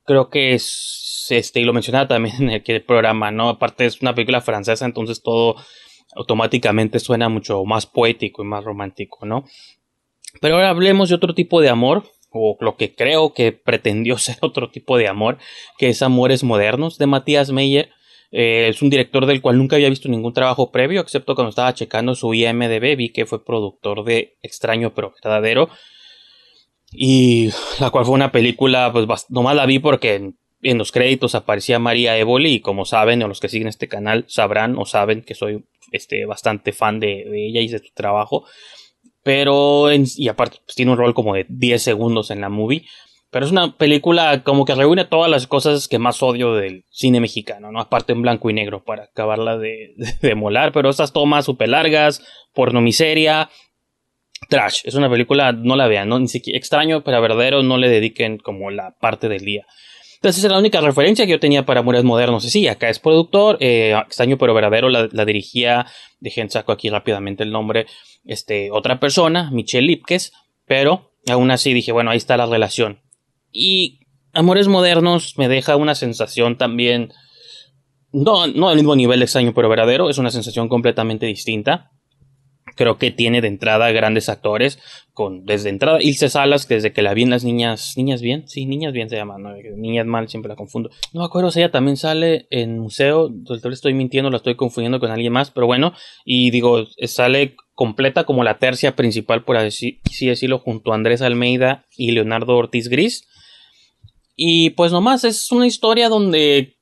creo 0.10 0.32
que 0.32 0.56
es, 0.56 1.28
este, 1.30 1.60
y 1.60 1.66
lo 1.66 1.72
mencionaba 1.72 2.08
también 2.08 2.36
en 2.42 2.64
el, 2.66 2.84
programa, 2.84 3.30
¿no? 3.30 3.50
Aparte 3.50 3.86
es 3.86 4.02
una 4.02 4.16
película 4.16 4.42
francesa, 4.42 4.86
entonces 4.86 5.22
todo 5.22 5.56
automáticamente 6.16 7.00
suena 7.00 7.30
mucho 7.30 7.64
más 7.66 7.86
poético 7.86 8.42
y 8.42 8.46
más 8.46 8.64
romántico, 8.64 9.28
¿no? 9.28 9.46
Pero 10.42 10.56
ahora 10.56 10.70
hablemos 10.70 11.10
de 11.10 11.16
otro 11.16 11.36
tipo 11.36 11.62
de 11.62 11.70
amor, 11.70 12.10
o 12.32 12.58
lo 12.60 12.76
que 12.76 12.96
creo 12.96 13.34
que 13.34 13.52
pretendió 13.52 14.18
ser 14.20 14.38
otro 14.42 14.70
tipo 14.70 14.98
de 14.98 15.08
amor, 15.08 15.38
que 15.78 15.90
es 15.90 16.02
Amores 16.02 16.44
Modernos 16.44 16.98
de 16.98 17.08
Matías 17.08 17.52
Meyer. 17.52 17.90
Eh, 18.32 18.68
es 18.70 18.82
un 18.84 18.92
director 18.92 19.26
del 19.26 19.42
cual 19.42 19.58
nunca 19.58 19.76
había 19.76 19.90
visto 19.90 20.08
ningún 20.08 20.34
trabajo 20.34 20.72
previo, 20.72 21.02
excepto 21.02 21.34
cuando 21.34 21.50
estaba 21.50 21.74
checando 21.74 22.14
su 22.14 22.34
IMDB, 22.34 22.96
vi 22.96 23.10
que 23.10 23.26
fue 23.26 23.44
productor 23.44 24.04
de 24.04 24.38
Extraño 24.44 24.94
pero 24.94 25.12
verdadero. 25.12 25.70
Y 26.92 27.52
la 27.80 27.92
cual 27.92 28.06
fue 28.06 28.16
una 28.16 28.32
película, 28.32 28.92
pues 28.92 29.26
nomás 29.30 29.56
la 29.56 29.66
vi 29.66 29.80
porque 29.80 30.16
en, 30.62 30.78
los 30.78 30.92
créditos 30.92 31.36
aparecía 31.36 31.80
María 31.80 32.18
Evoli 32.18 32.56
y 32.56 32.60
como 32.62 32.86
saben, 32.86 33.22
o 33.24 33.28
los 33.28 33.40
que 33.40 33.50
siguen 33.50 33.68
este 33.68 33.88
canal 33.88 34.26
sabrán 34.28 34.76
o 34.78 34.86
saben 34.86 35.22
que 35.22 35.36
soy 35.36 35.64
este, 35.92 36.26
bastante 36.26 36.72
fan 36.74 37.00
de 37.00 37.26
ella 37.48 37.62
y 37.62 37.68
de 37.68 37.80
su 37.80 37.94
trabajo. 37.94 38.46
Pero, 39.24 39.92
en, 39.92 40.06
y 40.16 40.28
aparte, 40.28 40.58
pues, 40.66 40.76
tiene 40.76 40.92
un 40.92 40.98
rol 40.98 41.14
como 41.14 41.36
de 41.36 41.46
10 41.50 41.82
segundos 41.82 42.32
en 42.32 42.42
la 42.42 42.50
movie. 42.50 42.86
Pero 43.32 43.46
es 43.46 43.52
una 43.52 43.78
película 43.78 44.44
como 44.44 44.66
que 44.66 44.74
reúne 44.74 45.06
todas 45.06 45.30
las 45.30 45.46
cosas 45.46 45.88
que 45.88 46.00
más 46.00 46.24
odio 46.24 46.56
del 46.56 46.86
cine 46.90 47.20
mexicano, 47.20 47.72
¿no? 47.72 47.80
Aparte 47.80 48.14
en 48.14 48.24
blanco 48.24 48.50
y 48.50 48.54
negro 48.54 48.84
para 48.84 49.04
acabarla 49.04 49.58
de, 49.58 49.94
de, 49.98 50.14
de 50.22 50.36
molar. 50.36 50.72
Pero 50.72 50.90
estas 50.90 51.14
tomas 51.14 51.46
súper 51.46 51.70
largas, 51.70 52.26
porno 52.54 52.82
miseria, 52.82 53.50
trash. 54.48 54.82
Es 54.84 54.96
una 54.96 55.10
película, 55.10 55.52
no 55.52 55.76
la 55.76 55.88
vean, 55.88 56.10
¿no? 56.10 56.20
Ni 56.20 56.28
siquiera 56.28 56.58
extraño, 56.58 57.04
pero 57.04 57.22
verdadero, 57.22 57.62
no 57.64 57.78
le 57.78 57.90
dediquen 57.90 58.38
como 58.38 58.72
la 58.72 58.96
parte 59.00 59.28
del 59.28 59.44
día. 59.44 59.66
Entonces 60.22 60.44
es 60.44 60.52
la 60.52 60.60
única 60.60 60.82
referencia 60.82 61.26
que 61.26 61.32
yo 61.32 61.40
tenía 61.40 61.66
para 61.66 61.80
Amores 61.80 62.04
Modernos. 62.04 62.44
Y 62.44 62.50
sí, 62.50 62.68
acá 62.68 62.90
es 62.90 63.00
productor, 63.00 63.58
eh, 63.62 63.96
extraño 64.06 64.38
pero 64.38 64.54
verdadero, 64.54 64.90
la, 64.90 65.08
la 65.12 65.24
dirigía, 65.24 65.86
dejen 66.20 66.50
saco 66.50 66.74
aquí 66.74 66.90
rápidamente 66.90 67.44
el 67.44 67.52
nombre, 67.52 67.86
este, 68.26 68.70
otra 68.72 69.00
persona, 69.00 69.50
Michelle 69.52 69.88
Lipkes, 69.88 70.34
pero 70.66 71.14
aún 71.30 71.52
así 71.52 71.74
dije, 71.74 71.94
bueno, 71.94 72.12
ahí 72.12 72.18
está 72.18 72.36
la 72.36 72.48
relación. 72.48 73.00
Y 73.52 74.02
Amores 74.34 74.68
Modernos 74.68 75.38
me 75.38 75.48
deja 75.48 75.78
una 75.78 75.96
sensación 75.96 76.58
también, 76.58 77.14
no, 78.12 78.46
no 78.48 78.68
al 78.68 78.76
mismo 78.76 78.98
nivel 78.98 79.20
de 79.20 79.26
extraño 79.26 79.54
pero 79.54 79.70
verdadero, 79.70 80.10
es 80.10 80.18
una 80.18 80.32
sensación 80.32 80.68
completamente 80.68 81.28
distinta 81.28 81.92
creo 82.80 82.98
que 82.98 83.12
tiene 83.12 83.42
de 83.42 83.50
entrada 83.50 83.92
grandes 83.92 84.30
actores, 84.30 84.80
con 85.12 85.46
desde 85.46 85.68
entrada 85.68 86.02
Ilse 86.02 86.30
Salas, 86.30 86.66
desde 86.70 86.94
que 86.94 87.02
la 87.02 87.14
vi 87.14 87.24
en 87.24 87.30
las 87.30 87.44
niñas, 87.44 87.96
niñas 87.98 88.22
bien, 88.22 88.48
sí, 88.48 88.66
niñas 88.66 88.94
bien 88.94 89.10
se 89.10 89.18
llama, 89.18 89.36
niñas 89.76 90.06
mal, 90.06 90.30
siempre 90.30 90.48
la 90.48 90.56
confundo. 90.56 90.90
No 91.12 91.20
me 91.20 91.26
acuerdo 91.26 91.52
si 91.52 91.60
ella 91.60 91.72
también 91.72 91.98
sale 91.98 92.48
en 92.52 92.80
museo, 92.80 93.30
estoy 93.70 93.94
mintiendo, 93.94 94.30
la 94.30 94.38
estoy 94.38 94.56
confundiendo 94.56 95.02
con 95.02 95.12
alguien 95.12 95.34
más, 95.34 95.52
pero 95.52 95.68
bueno, 95.68 95.92
y 96.24 96.52
digo, 96.52 96.86
sale 97.04 97.58
completa 97.76 98.24
como 98.24 98.46
la 98.46 98.60
tercia 98.60 98.96
principal, 98.96 99.44
por 99.44 99.58
así, 99.58 100.00
así 100.10 100.28
decirlo, 100.28 100.60
junto 100.60 100.94
a 100.94 100.96
Andrés 100.96 101.22
Almeida 101.22 101.84
y 101.98 102.12
Leonardo 102.12 102.56
Ortiz 102.56 102.88
Gris. 102.88 103.28
Y 104.38 104.70
pues 104.70 104.94
nomás 104.94 105.26
es 105.26 105.52
una 105.52 105.68
historia 105.68 106.08
donde 106.08 106.78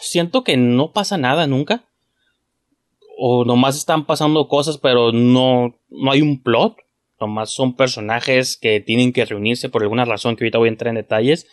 siento 0.00 0.42
que 0.42 0.56
no 0.56 0.90
pasa 0.90 1.16
nada 1.16 1.46
nunca 1.46 1.87
o 3.20 3.44
nomás 3.44 3.76
están 3.76 4.06
pasando 4.06 4.46
cosas, 4.46 4.78
pero 4.78 5.10
no, 5.10 5.74
no 5.90 6.10
hay 6.12 6.22
un 6.22 6.40
plot. 6.40 6.76
Nomás 7.20 7.50
son 7.50 7.74
personajes 7.74 8.56
que 8.56 8.78
tienen 8.78 9.12
que 9.12 9.24
reunirse 9.24 9.68
por 9.68 9.82
alguna 9.82 10.04
razón 10.04 10.36
que 10.36 10.44
ahorita 10.44 10.58
voy 10.58 10.68
a 10.68 10.70
entrar 10.70 10.90
en 10.90 11.02
detalles. 11.02 11.48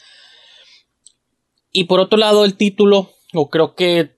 Y 1.72 1.86
por 1.86 2.00
otro 2.00 2.20
lado, 2.20 2.46
el 2.46 2.56
título, 2.56 3.10
o 3.34 3.50
creo 3.50 3.74
que 3.74 4.12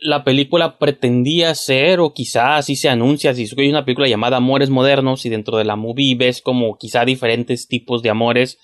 la 0.00 0.24
película 0.24 0.78
pretendía 0.78 1.54
ser, 1.54 2.00
o 2.00 2.12
quizás 2.12 2.58
así 2.58 2.74
se 2.74 2.88
anuncia, 2.88 3.34
si 3.34 3.46
hay 3.56 3.68
una 3.68 3.84
película 3.84 4.08
llamada 4.08 4.38
Amores 4.38 4.68
Modernos, 4.68 5.24
y 5.24 5.28
dentro 5.28 5.58
de 5.58 5.64
la 5.64 5.76
movie 5.76 6.16
ves 6.16 6.42
como 6.42 6.76
quizá 6.76 7.04
diferentes 7.04 7.68
tipos 7.68 8.02
de 8.02 8.10
amores 8.10 8.58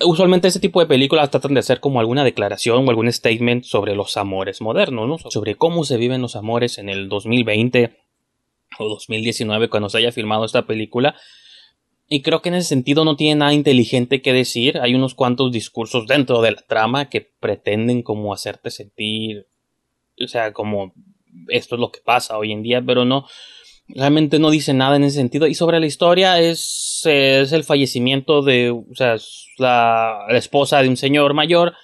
usualmente 0.00 0.48
este 0.48 0.60
tipo 0.60 0.80
de 0.80 0.86
películas 0.86 1.30
tratan 1.30 1.54
de 1.54 1.60
hacer 1.60 1.80
como 1.80 2.00
alguna 2.00 2.24
declaración 2.24 2.86
o 2.86 2.90
algún 2.90 3.10
statement 3.10 3.64
sobre 3.64 3.94
los 3.94 4.16
amores 4.16 4.60
modernos, 4.60 5.08
¿no? 5.08 5.30
Sobre 5.30 5.54
cómo 5.54 5.84
se 5.84 5.96
viven 5.96 6.22
los 6.22 6.36
amores 6.36 6.78
en 6.78 6.88
el 6.88 7.08
2020 7.08 7.96
o 8.78 8.88
2019 8.88 9.68
cuando 9.68 9.88
se 9.88 9.98
haya 9.98 10.12
filmado 10.12 10.44
esta 10.44 10.66
película. 10.66 11.16
Y 12.08 12.22
creo 12.22 12.40
que 12.40 12.50
en 12.50 12.56
ese 12.56 12.68
sentido 12.68 13.04
no 13.04 13.16
tiene 13.16 13.36
nada 13.36 13.52
inteligente 13.52 14.22
que 14.22 14.32
decir. 14.32 14.78
Hay 14.78 14.94
unos 14.94 15.14
cuantos 15.14 15.50
discursos 15.50 16.06
dentro 16.06 16.40
de 16.40 16.52
la 16.52 16.62
trama 16.62 17.08
que 17.08 17.20
pretenden 17.20 18.02
como 18.02 18.32
hacerte 18.32 18.70
sentir, 18.70 19.46
o 20.22 20.28
sea, 20.28 20.52
como 20.52 20.92
esto 21.48 21.74
es 21.74 21.80
lo 21.80 21.90
que 21.90 22.00
pasa 22.00 22.38
hoy 22.38 22.52
en 22.52 22.62
día, 22.62 22.82
pero 22.84 23.04
no, 23.04 23.26
realmente 23.88 24.38
no 24.38 24.50
dice 24.50 24.74
nada 24.74 24.96
en 24.96 25.04
ese 25.04 25.16
sentido. 25.16 25.46
Y 25.46 25.54
sobre 25.54 25.80
la 25.80 25.86
historia 25.86 26.40
es, 26.40 27.02
es 27.04 27.52
el 27.52 27.64
fallecimiento 27.64 28.42
de, 28.42 28.70
o 28.70 28.94
sea, 28.94 29.16
la, 29.58 30.26
esposa 30.30 30.82
de 30.82 30.88
un 30.88 30.96
señor 30.96 31.34
mayor. 31.34 31.74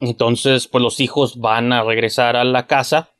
Entonces, 0.00 0.68
pues 0.68 0.82
los 0.82 1.00
hijos 1.00 1.38
van 1.38 1.72
a 1.72 1.82
regresar 1.82 2.36
a 2.36 2.44
la 2.44 2.66
casa, 2.66 3.10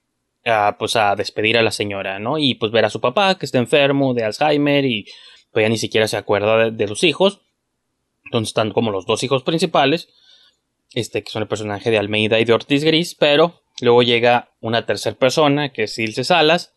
a, 0.44 0.76
pues 0.78 0.96
a 0.96 1.16
despedir 1.16 1.56
a 1.56 1.62
la 1.62 1.70
señora, 1.70 2.18
¿no? 2.18 2.38
Y 2.38 2.54
pues 2.54 2.70
ver 2.70 2.84
a 2.84 2.90
su 2.90 3.00
papá 3.00 3.38
que 3.38 3.46
está 3.46 3.58
enfermo 3.58 4.14
de 4.14 4.24
Alzheimer 4.24 4.84
y 4.84 5.06
pues 5.52 5.64
ya 5.64 5.68
ni 5.68 5.78
siquiera 5.78 6.06
se 6.06 6.18
acuerda 6.18 6.56
de, 6.58 6.70
de 6.72 6.86
los 6.86 7.02
hijos. 7.02 7.40
Entonces 8.26 8.48
están 8.48 8.72
como 8.72 8.90
los 8.90 9.06
dos 9.06 9.22
hijos 9.22 9.42
principales, 9.42 10.08
este 10.92 11.22
que 11.22 11.30
son 11.30 11.42
el 11.42 11.48
personaje 11.48 11.90
de 11.90 11.98
Almeida 11.98 12.40
y 12.40 12.44
de 12.44 12.52
Ortiz 12.52 12.84
Gris, 12.84 13.14
pero 13.14 13.62
luego 13.80 14.02
llega 14.02 14.50
una 14.60 14.84
tercera 14.84 15.16
persona 15.16 15.72
que 15.72 15.84
es 15.84 15.98
Ilse 15.98 16.24
Salas, 16.24 16.75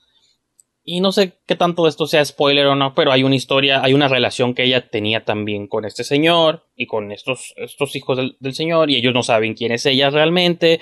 y 0.91 1.01
no 1.01 1.11
sé 1.11 1.33
qué 1.45 1.55
tanto 1.55 1.83
de 1.83 1.89
esto 1.89 2.07
sea 2.07 2.25
spoiler 2.25 2.65
o 2.65 2.73
no, 2.73 2.95
pero 2.95 3.11
hay 3.11 3.21
una 3.21 3.35
historia, 3.35 3.83
hay 3.83 3.93
una 3.93 4.07
relación 4.07 4.55
que 4.55 4.63
ella 4.63 4.89
tenía 4.89 5.23
también 5.23 5.67
con 5.67 5.85
este 5.85 6.03
señor 6.03 6.65
y 6.75 6.87
con 6.87 7.11
estos, 7.11 7.53
estos 7.57 7.95
hijos 7.95 8.17
del, 8.17 8.37
del 8.39 8.55
señor 8.55 8.89
y 8.89 8.95
ellos 8.95 9.13
no 9.13 9.21
saben 9.21 9.53
quién 9.53 9.71
es 9.71 9.85
ella 9.85 10.09
realmente. 10.09 10.81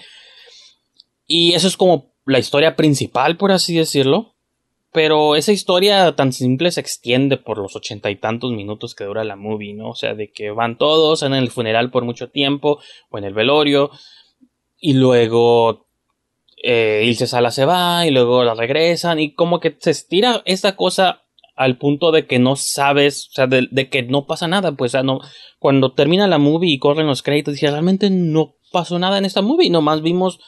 Y 1.26 1.56
eso 1.56 1.68
es 1.68 1.76
como 1.76 2.14
la 2.26 2.40
historia 2.40 2.78
principal, 2.78 3.36
por 3.36 3.52
así 3.52 3.76
decirlo. 3.76 4.36
Pero 4.94 5.36
esa 5.36 5.52
historia 5.52 6.16
tan 6.16 6.32
simple 6.32 6.72
se 6.72 6.80
extiende 6.80 7.36
por 7.36 7.58
los 7.58 7.76
ochenta 7.76 8.10
y 8.10 8.16
tantos 8.16 8.54
minutos 8.54 8.96
que 8.96 9.04
dura 9.04 9.26
la 9.26 9.36
movie, 9.36 9.74
¿no? 9.74 9.90
O 9.90 9.96
sea, 9.96 10.14
de 10.14 10.32
que 10.32 10.52
van 10.52 10.78
todos 10.78 11.22
en 11.22 11.34
el 11.34 11.52
funeral 11.52 11.92
por 11.92 12.06
mucho 12.06 12.30
tiempo 12.30 12.80
o 13.10 13.18
en 13.18 13.26
el 13.26 13.34
velorio 13.34 13.92
y 14.80 14.94
luego 14.94 15.87
eh, 16.64 17.04
Ilse 17.06 17.28
Sala 17.28 17.52
se 17.52 17.66
va 17.66 18.06
y 18.06 18.12
luego 18.12 18.44
la 18.44 18.56
regresan 18.56 19.20
y 19.20 19.34
como 19.34 19.60
que 19.60 19.78
se 19.80 19.92
estira 19.92 20.42
esta 20.46 20.76
cosa 20.76 21.24
al 21.56 21.78
punto 21.78 22.12
de 22.12 22.28
que 22.28 22.40
no 22.40 22.56
sabes, 22.56 23.30
o 23.30 23.34
sea, 23.34 23.48
de, 23.48 23.90
que 23.90 24.04
no 24.04 24.26
pasa 24.28 24.48
nada, 24.48 24.74
pues, 24.74 24.94
cuando 25.60 25.94
termina 25.94 26.28
la 26.28 26.38
movie 26.38 26.72
y 26.72 26.80
corren 26.80 27.08
los 27.08 27.24
créditos, 27.24 27.56
dices, 27.56 27.72
realmente 27.72 28.12
no 28.12 28.56
pasó 28.72 29.00
nada 29.00 29.18
en 29.18 29.26
esta 29.26 29.42
movie, 29.42 29.72
nomás 29.72 30.04
vimos 30.04 30.40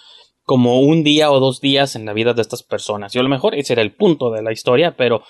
como 0.43 0.81
un 0.81 1.03
día 1.03 1.31
o 1.31 1.39
dos 1.39 1.61
días 1.61 1.95
en 1.95 2.05
la 2.05 2.13
vida 2.13 2.33
de 2.33 2.41
estas 2.41 2.63
personas. 2.63 3.15
Y 3.15 3.19
a 3.19 3.23
lo 3.23 3.29
mejor 3.29 3.55
ese 3.55 3.73
era 3.73 3.81
el 3.81 3.95
punto 3.95 4.31
de 4.31 4.43
la 4.43 4.51
historia, 4.51 4.95
pero 4.95 5.23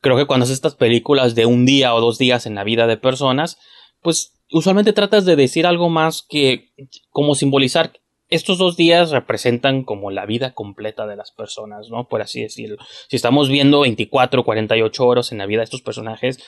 creo 0.00 0.16
que 0.16 0.26
cuando 0.26 0.44
haces 0.44 0.54
estas 0.54 0.74
películas 0.74 1.34
de 1.34 1.46
un 1.46 1.66
día 1.66 1.94
o 1.94 2.00
dos 2.00 2.18
días 2.18 2.46
en 2.46 2.54
la 2.54 2.64
vida 2.64 2.86
de 2.86 2.96
personas, 2.96 3.58
pues 4.02 4.34
usualmente 4.50 4.92
tratas 4.92 5.24
de 5.24 5.36
decir 5.36 5.66
algo 5.66 5.88
más 5.88 6.24
que 6.28 6.72
como 7.10 7.34
simbolizar 7.34 7.92
estos 8.28 8.58
dos 8.58 8.76
días 8.76 9.10
representan 9.10 9.84
como 9.84 10.10
la 10.10 10.26
vida 10.26 10.52
completa 10.54 11.06
de 11.06 11.16
las 11.16 11.30
personas, 11.30 11.88
¿no? 11.90 12.08
Por 12.08 12.22
así 12.22 12.42
decirlo. 12.42 12.76
Si 13.08 13.16
estamos 13.16 13.48
viendo 13.48 13.80
24, 13.80 14.44
48 14.44 15.06
horas 15.06 15.32
en 15.32 15.38
la 15.38 15.46
vida 15.46 15.60
de 15.60 15.64
estos 15.64 15.82
personajes, 15.82 16.38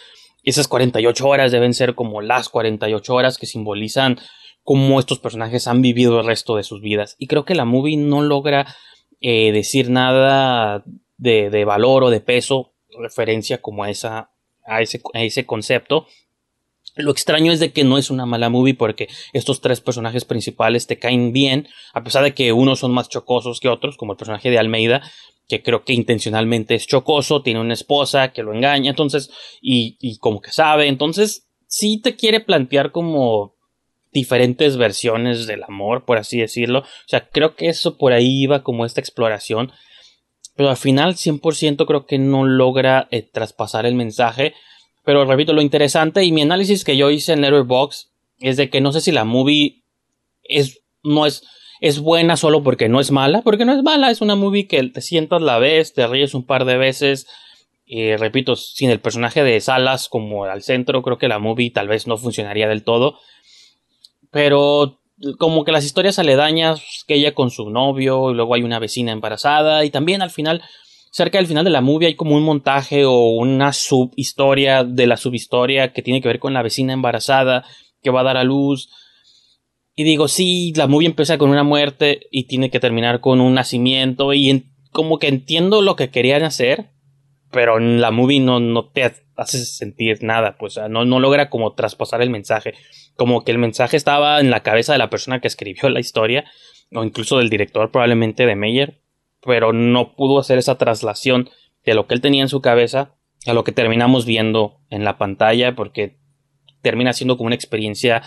esas 0.43 0.69
48 0.69 1.27
horas 1.29 1.53
deben 1.53 1.75
ser 1.75 1.95
como 1.95 2.21
las 2.21 2.49
48 2.49 3.15
horas 3.15 3.39
que 3.39 3.47
simbolizan 3.47 4.19
cómo 4.63 4.99
estos 4.99 5.19
personajes 5.19 5.67
han 5.67 5.83
vivido 5.83 6.21
el 6.21 6.27
resto 6.27 6.57
de 6.57 6.63
sus 6.63 6.81
vidas. 6.81 7.17
Y 7.19 7.27
creo 7.27 7.45
que 7.45 7.55
la 7.55 7.65
movie 7.65 7.97
no 7.97 8.23
logra 8.23 8.75
eh, 9.21 9.53
decir 9.53 9.91
nada 9.91 10.85
de, 11.17 11.65
valor 11.65 12.05
o 12.05 12.11
de 12.11 12.21
peso, 12.21 12.73
referencia 12.99 13.61
como 13.63 13.85
a, 13.85 13.91
esa, 13.91 14.31
a, 14.67 14.83
ese, 14.83 15.01
a 15.15 15.23
ese 15.23 15.47
concepto. 15.47 16.07
Lo 16.99 17.11
extraño 17.11 17.52
es 17.52 17.61
de 17.61 17.73
que 17.73 17.85
no 17.85 17.97
es 17.97 18.11
una 18.11 18.26
mala 18.26 18.50
movie 18.50 18.75
porque 18.75 19.09
estos 19.33 19.61
tres 19.61 19.81
personajes 19.81 20.25
principales 20.25 20.87
te 20.87 20.99
caen 20.99 21.33
bien, 21.33 21.69
a 21.95 22.05
pesar 22.05 22.25
de 22.25 22.35
que 22.35 22.52
unos 22.52 22.81
son 22.81 22.93
más 22.93 23.09
chocosos 23.09 23.61
que 23.61 23.69
otros, 23.69 23.97
como 23.97 24.12
el 24.12 24.19
personaje 24.19 24.50
de 24.50 24.59
Almeida, 24.59 25.02
que 25.49 25.62
creo 25.62 25.85
que 25.85 25.95
intencionalmente 25.95 26.75
es 26.75 26.87
chocoso, 26.87 27.43
tiene 27.43 27.61
una 27.61 27.75
esposa 27.75 28.33
que 28.33 28.43
lo 28.43 28.52
engaña, 28.52 28.90
entonces, 28.90 29.31
y, 29.62 29.97
y 30.00 30.19
como 30.19 30.43
que 30.43 30.50
sabe, 30.50 30.88
entonces, 30.88 31.49
sí 31.67 32.00
te 32.02 32.17
quiere 32.17 32.40
plantear 32.40 32.93
como 32.93 33.55
diferentes 34.12 34.76
versiones 34.76 35.47
del 35.47 35.62
amor, 35.64 36.05
por 36.05 36.19
así 36.19 36.40
decirlo. 36.40 36.81
O 36.81 37.09
sea, 37.09 37.28
creo 37.28 37.55
que 37.55 37.69
eso 37.69 37.97
por 37.97 38.12
ahí 38.12 38.43
iba 38.43 38.62
como 38.62 38.85
esta 38.85 39.00
exploración. 39.00 39.73
Pero 40.57 40.71
al 40.71 40.76
final 40.76 41.14
100% 41.14 41.87
creo 41.87 42.07
que 42.07 42.19
no 42.19 42.45
logra 42.45 43.07
eh, 43.11 43.23
traspasar 43.23 43.87
el 43.87 43.95
mensaje. 43.95 44.55
Pero 45.09 45.25
repito, 45.25 45.55
lo 45.55 45.62
interesante 45.62 46.23
y 46.23 46.33
mi 46.33 46.43
análisis 46.43 46.85
que 46.85 46.99
yo 46.99 47.09
hice 47.09 47.33
en 47.33 47.41
Letterboxd 47.41 48.11
es 48.41 48.59
de 48.59 48.69
que 48.69 48.83
no 48.83 48.93
sé 48.93 49.00
si 49.00 49.11
la 49.11 49.25
movie 49.25 49.83
es, 50.43 50.83
no 51.03 51.25
es, 51.25 51.45
es 51.81 52.00
buena 52.00 52.37
solo 52.37 52.62
porque 52.62 52.91
no 52.91 53.00
es 53.00 53.11
mala, 53.11 53.41
porque 53.41 53.65
no 53.65 53.73
es 53.73 53.83
mala, 53.83 54.11
es 54.11 54.21
una 54.21 54.35
movie 54.35 54.67
que 54.67 54.83
te 54.83 55.00
sientas, 55.00 55.41
la 55.41 55.59
ves, 55.59 55.95
te 55.95 56.07
ríes 56.07 56.35
un 56.35 56.45
par 56.45 56.67
de 56.67 56.77
veces. 56.77 57.27
Y 57.87 58.17
repito, 58.17 58.55
sin 58.55 58.91
el 58.91 59.00
personaje 59.00 59.43
de 59.43 59.59
Salas 59.62 60.11
como 60.11 60.45
al 60.45 60.62
centro, 60.62 61.00
creo 61.00 61.17
que 61.17 61.29
la 61.29 61.38
movie 61.38 61.71
tal 61.71 61.88
vez 61.88 62.07
no 62.07 62.19
funcionaría 62.19 62.69
del 62.69 62.85
todo 62.85 63.19
pero 64.31 65.00
como 65.38 65.65
que 65.65 65.73
las 65.73 65.87
historias 65.87 66.19
aledañas, 66.19 67.05
que 67.07 67.15
ella 67.15 67.35
con 67.35 67.50
su 67.50 67.71
novio, 67.71 68.31
y 68.31 68.35
luego 68.35 68.55
hay 68.55 68.62
una 68.62 68.79
vecina 68.79 69.12
embarazada, 69.12 69.87
y 69.87 69.91
también 69.91 70.21
al 70.21 70.31
final, 70.31 70.62
cerca 71.19 71.39
del 71.39 71.49
final 71.49 71.65
de 71.65 71.71
la 71.71 71.81
movie 71.81 72.07
hay 72.07 72.15
como 72.15 72.37
un 72.37 72.45
montaje 72.45 73.05
o 73.05 73.31
una 73.31 73.73
subhistoria 73.73 74.85
de 74.85 75.07
la 75.07 75.17
subhistoria 75.17 75.93
que 75.93 76.01
tiene 76.01 76.23
que 76.23 76.29
ver 76.29 76.39
con 76.39 76.55
la 76.55 76.63
vecina 76.63 76.93
embarazada 76.93 77.65
que 78.03 78.11
va 78.11 78.21
a 78.21 78.25
dar 78.25 78.37
a 78.37 78.45
luz. 78.45 78.89
Y 79.97 80.05
digo, 80.05 80.29
sí, 80.29 80.73
la 80.77 80.87
movie 80.87 81.09
empieza 81.09 81.37
con 81.37 81.51
una 81.51 81.65
muerte 81.65 82.21
y 82.31 82.45
tiene 82.45 82.71
que 82.71 82.79
terminar 82.79 83.21
con 83.21 83.41
un 83.41 83.55
nacimiento, 83.55 84.33
y 84.33 84.67
como 84.93 85.19
que 85.19 85.27
entiendo 85.27 85.83
lo 85.83 85.97
que 85.97 86.11
querían 86.11 86.45
hacer, 86.45 86.91
pero 87.51 87.79
en 87.79 88.01
la 88.01 88.13
movie 88.13 88.39
no, 88.39 88.61
no 88.61 88.89
te 88.89 89.03
hace 89.35 89.59
sentir 89.65 90.23
nada, 90.23 90.57
pues 90.57 90.79
no, 90.89 91.05
no 91.05 91.19
logra 91.19 91.51
como 91.51 91.75
traspasar 91.75 92.23
el 92.23 92.31
mensaje 92.31 92.75
como 93.17 93.43
que 93.43 93.51
el 93.51 93.59
mensaje 93.59 93.97
estaba 93.97 94.39
en 94.39 94.51
la 94.51 94.63
cabeza 94.63 94.93
de 94.93 94.99
la 94.99 95.11
persona 95.11 95.41
que 95.41 95.49
escribió 95.49 95.89
la 95.91 95.99
historia, 95.99 96.45
o 96.95 97.03
incluso 97.03 97.39
del 97.39 97.51
director 97.51 97.91
probablemente 97.91 98.47
de 98.47 98.55
Meyer, 98.55 99.01
pero 99.42 99.73
no 99.73 100.14
pudo 100.14 100.38
hacer 100.38 100.59
esa 100.59 100.78
traslación 100.78 101.50
de 101.85 101.95
lo 101.95 102.07
que 102.07 102.14
él 102.14 102.21
tenía 102.21 102.42
en 102.42 102.49
su 102.49 102.61
cabeza 102.61 103.14
a 103.47 103.54
lo 103.54 103.64
que 103.64 103.73
terminamos 103.73 104.26
viendo 104.26 104.80
en 104.90 105.04
la 105.04 105.16
pantalla, 105.16 105.75
porque 105.75 106.18
termina 106.83 107.12
siendo 107.12 107.37
como 107.37 107.47
una 107.47 107.54
experiencia 107.54 108.22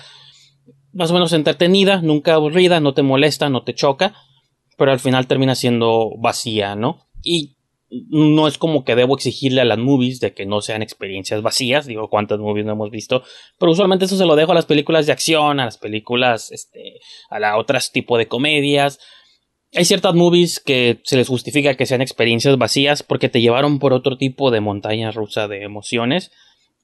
más 0.93 1.12
o 1.12 1.13
menos 1.13 1.34
entretenida, 1.34 2.02
nunca 2.02 2.34
aburrida, 2.34 2.80
no 2.80 2.93
te 2.93 3.02
molesta, 3.02 3.50
no 3.50 3.63
te 3.63 3.74
choca, 3.74 4.13
pero 4.78 4.91
al 4.91 5.00
final 5.00 5.28
termina 5.28 5.56
siendo 5.56 6.12
vacía, 6.17 6.76
¿no? 6.76 7.08
Y 7.24 7.58
no 7.89 8.47
es 8.47 8.58
como 8.58 8.86
que 8.86 8.95
debo 8.95 9.15
exigirle 9.15 9.62
a 9.62 9.65
las 9.65 9.78
movies 9.78 10.21
de 10.21 10.34
que 10.34 10.45
no 10.45 10.62
sean 10.62 10.82
experiencias 10.82 11.41
vacías, 11.41 11.86
digo 11.86 12.10
cuántas 12.10 12.39
movies 12.39 12.65
no 12.65 12.71
hemos 12.74 12.89
visto, 12.89 13.24
pero 13.60 13.74
usualmente 13.74 14.06
eso 14.06 14.17
se 14.17 14.26
lo 14.26 14.36
dejo 14.36 14.54
a 14.54 14.56
las 14.56 14.65
películas 14.65 15.06
de 15.06 15.12
acción, 15.12 15.60
a 15.60 15.65
las 15.65 15.78
películas, 15.78 16.52
este, 16.52 17.00
a 17.30 17.39
la 17.39 17.58
otras 17.58 17.91
tipo 17.91 18.17
de 18.17 18.28
comedias. 18.28 19.00
Hay 19.74 19.86
ciertas 19.86 20.14
movies 20.14 20.60
que 20.60 21.00
se 21.04 21.16
les 21.16 21.28
justifica 21.28 21.76
que 21.76 21.86
sean 21.86 22.02
experiencias 22.02 22.58
vacías 22.58 23.04
porque 23.04 23.30
te 23.30 23.42
llevaron 23.42 23.80
por 23.80 23.94
otro 23.94 24.18
tipo 24.18 24.52
de 24.52 24.60
montaña 24.60 25.12
rusa 25.12 25.48
de 25.48 25.64
emociones. 25.64 26.32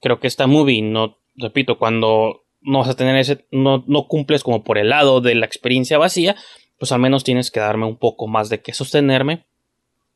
Creo 0.00 0.20
que 0.20 0.26
esta 0.26 0.46
movie 0.46 0.80
no, 0.80 1.18
repito, 1.36 1.78
cuando 1.78 2.44
no 2.60 2.78
vas 2.78 2.88
a 2.88 2.96
tener 2.96 3.16
ese, 3.16 3.44
no, 3.50 3.84
no 3.86 4.08
cumples 4.08 4.42
como 4.42 4.64
por 4.64 4.78
el 4.78 4.88
lado 4.88 5.20
de 5.20 5.34
la 5.34 5.46
experiencia 5.46 5.98
vacía, 5.98 6.36
pues 6.78 6.92
al 6.92 7.00
menos 7.00 7.24
tienes 7.24 7.50
que 7.50 7.60
darme 7.60 7.86
un 7.86 7.96
poco 7.96 8.26
más 8.26 8.48
de 8.48 8.60
que 8.62 8.72
sostenerme 8.72 9.44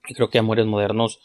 y 0.08 0.14
creo 0.14 0.30
que 0.30 0.38
Amores 0.38 0.66
Modernos, 0.66 1.20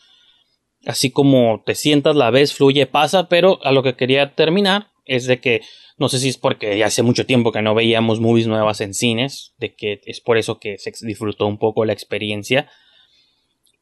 así 0.85 1.11
como 1.11 1.63
te 1.65 1.75
sientas, 1.75 2.15
la 2.15 2.29
ves, 2.29 2.53
fluye, 2.53 2.85
pasa, 2.85 3.27
pero 3.29 3.59
a 3.63 3.71
lo 3.71 3.83
que 3.83 3.95
quería 3.95 4.35
terminar 4.35 4.91
es 5.07 5.25
de 5.25 5.39
que 5.39 5.61
no 5.97 6.09
sé 6.09 6.19
si 6.19 6.29
es 6.29 6.37
porque 6.37 6.83
hace 6.83 7.01
mucho 7.01 7.25
tiempo 7.25 7.51
que 7.51 7.61
no 7.61 7.73
veíamos 7.73 8.19
movies 8.19 8.47
nuevas 8.47 8.81
en 8.81 8.93
cines, 8.93 9.53
de 9.57 9.75
que 9.75 9.99
es 10.05 10.21
por 10.21 10.37
eso 10.37 10.59
que 10.59 10.77
se 10.77 10.91
disfrutó 11.01 11.47
un 11.47 11.57
poco 11.57 11.85
la 11.85 11.93
experiencia, 11.93 12.69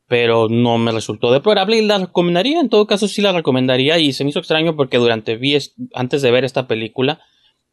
pero 0.08 0.48
no 0.50 0.78
me 0.78 0.92
resultó 0.92 1.32
deplorable 1.32 1.78
y 1.78 1.82
la 1.82 1.98
recomendaría, 1.98 2.60
en 2.60 2.70
todo 2.70 2.88
caso 2.88 3.08
sí 3.08 3.22
la 3.22 3.34
recomendaría 3.34 3.98
y 4.00 4.14
se 4.14 4.24
me 4.24 4.30
hizo 4.30 4.40
extraño 4.40 4.76
porque 4.76 4.98
durante 4.98 5.36
vi, 5.36 5.58
antes 5.94 6.22
de 6.22 6.32
ver 6.32 6.46
esta 6.46 6.68
película, 6.68 7.20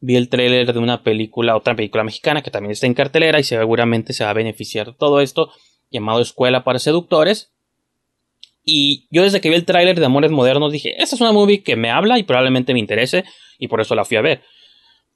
vi 0.01 0.17
el 0.17 0.27
tráiler 0.27 0.73
de 0.73 0.79
una 0.79 1.03
película, 1.03 1.55
otra 1.55 1.75
película 1.75 2.03
mexicana 2.03 2.41
que 2.41 2.51
también 2.51 2.71
está 2.71 2.87
en 2.87 2.95
cartelera 2.95 3.39
y 3.39 3.43
seguramente 3.43 4.11
se 4.11 4.25
va 4.25 4.31
a 4.31 4.33
beneficiar 4.33 4.87
de 4.87 4.93
todo 4.93 5.21
esto 5.21 5.51
llamado 5.89 6.19
Escuela 6.19 6.65
para 6.65 6.79
Seductores. 6.79 7.52
Y 8.63 9.07
yo 9.11 9.23
desde 9.23 9.41
que 9.41 9.49
vi 9.49 9.55
el 9.55 9.65
tráiler 9.65 9.99
de 9.99 10.05
Amores 10.05 10.31
Modernos 10.31 10.71
dije, 10.71 11.01
esta 11.01 11.15
es 11.15 11.21
una 11.21 11.31
movie 11.31 11.63
que 11.63 11.75
me 11.75 11.89
habla 11.89 12.17
y 12.17 12.23
probablemente 12.23 12.73
me 12.73 12.79
interese 12.79 13.25
y 13.59 13.67
por 13.67 13.81
eso 13.81 13.95
la 13.95 14.05
fui 14.05 14.17
a 14.17 14.21
ver. 14.21 14.41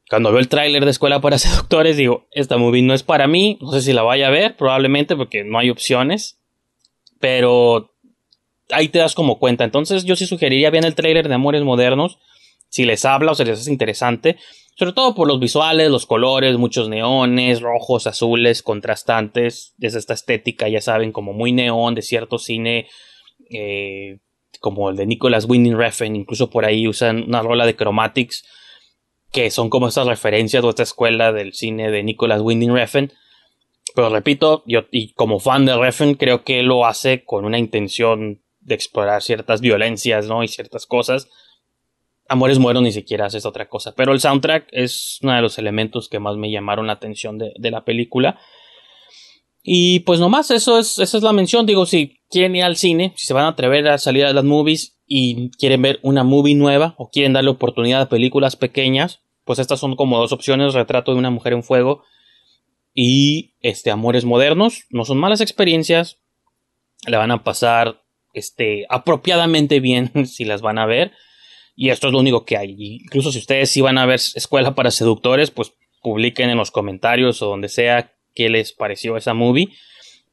Cuando 0.09 0.31
veo 0.31 0.39
el 0.39 0.47
tráiler 0.47 0.85
de 0.85 0.91
Escuela 0.91 1.21
para 1.21 1.37
Seductores 1.37 1.97
digo, 1.97 2.27
esta 2.31 2.57
movie 2.57 2.81
no 2.81 2.93
es 2.93 3.03
para 3.03 3.27
mí, 3.27 3.57
no 3.61 3.71
sé 3.71 3.81
si 3.81 3.93
la 3.93 4.03
vaya 4.03 4.27
a 4.27 4.31
ver, 4.31 4.55
probablemente 4.57 5.15
porque 5.15 5.43
no 5.43 5.59
hay 5.59 5.69
opciones, 5.69 6.39
pero 7.19 7.93
ahí 8.69 8.89
te 8.89 8.99
das 8.99 9.15
como 9.15 9.39
cuenta. 9.39 9.63
Entonces 9.63 10.03
yo 10.03 10.15
sí 10.15 10.25
sugeriría 10.25 10.69
bien 10.69 10.83
el 10.83 10.95
tráiler 10.95 11.27
de 11.27 11.35
Amores 11.35 11.63
Modernos, 11.63 12.19
si 12.69 12.85
les 12.85 13.05
habla 13.05 13.31
o 13.31 13.35
se 13.35 13.45
les 13.45 13.59
hace 13.59 13.71
interesante, 13.71 14.37
sobre 14.77 14.93
todo 14.93 15.15
por 15.15 15.27
los 15.27 15.39
visuales, 15.39 15.89
los 15.89 16.05
colores, 16.05 16.57
muchos 16.57 16.87
neones, 16.87 17.61
rojos, 17.61 18.05
azules, 18.05 18.61
contrastantes, 18.61 19.73
desde 19.77 19.99
esta 19.99 20.13
estética, 20.13 20.67
ya 20.67 20.81
saben, 20.81 21.11
como 21.11 21.33
muy 21.33 21.51
neón 21.51 21.95
de 21.95 22.03
cierto 22.03 22.37
cine, 22.37 22.87
eh, 23.49 24.19
como 24.59 24.89
el 24.89 24.95
de 24.95 25.05
Nicholas 25.05 25.45
Winding 25.45 25.77
Refn, 25.77 26.15
incluso 26.15 26.49
por 26.49 26.65
ahí 26.65 26.87
usan 26.87 27.23
una 27.23 27.41
rola 27.41 27.65
de 27.65 27.75
Chromatics, 27.75 28.45
que 29.31 29.51
son 29.51 29.69
como 29.69 29.87
estas 29.87 30.07
referencias 30.07 30.63
de 30.63 30.69
esta 30.69 30.83
escuela 30.83 31.31
del 31.31 31.53
cine 31.53 31.91
de 31.91 32.03
Nicholas 32.03 32.41
Winding 32.41 32.73
Refn. 32.73 33.11
Pero 33.95 34.09
repito, 34.09 34.63
yo 34.65 34.85
y 34.91 35.13
como 35.13 35.39
fan 35.39 35.65
de 35.65 35.77
Refn 35.77 36.13
creo 36.15 36.43
que 36.43 36.63
lo 36.63 36.85
hace 36.85 37.23
con 37.23 37.45
una 37.45 37.57
intención 37.57 38.41
de 38.61 38.75
explorar 38.75 39.21
ciertas 39.21 39.61
violencias, 39.61 40.27
¿no? 40.27 40.43
Y 40.43 40.47
ciertas 40.47 40.85
cosas 40.85 41.29
Amores 42.29 42.59
Mueros 42.59 42.83
ni 42.83 42.91
siquiera 42.91 43.25
hace 43.25 43.45
otra 43.47 43.69
cosa. 43.69 43.93
Pero 43.95 44.11
el 44.11 44.19
soundtrack 44.19 44.67
es 44.71 45.19
uno 45.21 45.33
de 45.33 45.41
los 45.41 45.57
elementos 45.57 46.09
que 46.09 46.19
más 46.19 46.35
me 46.35 46.51
llamaron 46.51 46.87
la 46.87 46.93
atención 46.93 47.37
de, 47.37 47.53
de 47.57 47.71
la 47.71 47.85
película. 47.85 48.39
Y 49.63 50.01
pues 50.01 50.19
nomás, 50.19 50.51
eso 50.51 50.79
es, 50.79 50.99
esa 50.99 51.17
es 51.17 51.23
la 51.23 51.33
mención. 51.33 51.65
Digo, 51.65 51.85
si 51.85 52.16
quieren 52.29 52.55
ir 52.55 52.63
al 52.63 52.75
cine, 52.75 53.13
si 53.15 53.25
se 53.25 53.33
van 53.33 53.45
a 53.45 53.49
atrever 53.49 53.87
a 53.87 53.97
salir 53.97 54.25
a 54.25 54.33
las 54.33 54.43
movies 54.43 54.97
y 55.05 55.49
quieren 55.51 55.81
ver 55.81 55.99
una 56.01 56.23
movie 56.23 56.55
nueva 56.55 56.95
o 56.97 57.09
quieren 57.09 57.33
darle 57.33 57.51
oportunidad 57.51 58.01
a 58.01 58.09
películas 58.09 58.55
pequeñas, 58.55 59.21
pues 59.45 59.59
estas 59.59 59.79
son 59.79 59.95
como 59.95 60.19
dos 60.19 60.31
opciones: 60.31 60.73
Retrato 60.73 61.13
de 61.13 61.19
una 61.19 61.31
mujer 61.31 61.53
en 61.53 61.63
fuego 61.63 62.03
y 62.93 63.53
este 63.61 63.91
Amores 63.91 64.25
Modernos. 64.25 64.85
No 64.89 65.05
son 65.05 65.17
malas 65.17 65.39
experiencias. 65.39 66.19
Le 67.05 67.15
van 67.15 67.31
a 67.31 67.43
pasar 67.43 68.03
este 68.33 68.85
apropiadamente 68.89 69.79
bien 69.79 70.11
si 70.25 70.45
las 70.45 70.61
van 70.61 70.77
a 70.77 70.85
ver. 70.85 71.13
Y 71.75 71.89
esto 71.89 72.07
es 72.07 72.13
lo 72.13 72.19
único 72.19 72.43
que 72.43 72.57
hay. 72.57 72.75
Incluso 72.79 73.31
si 73.31 73.37
ustedes 73.37 73.75
iban 73.77 73.99
a 73.99 74.07
ver 74.07 74.15
Escuela 74.15 74.73
para 74.73 74.89
Seductores, 74.89 75.51
pues 75.51 75.73
publiquen 76.01 76.49
en 76.49 76.57
los 76.57 76.71
comentarios 76.71 77.41
o 77.43 77.47
donde 77.47 77.69
sea 77.69 78.13
qué 78.33 78.49
les 78.49 78.73
pareció 78.73 79.15
esa 79.15 79.35
movie. 79.35 79.69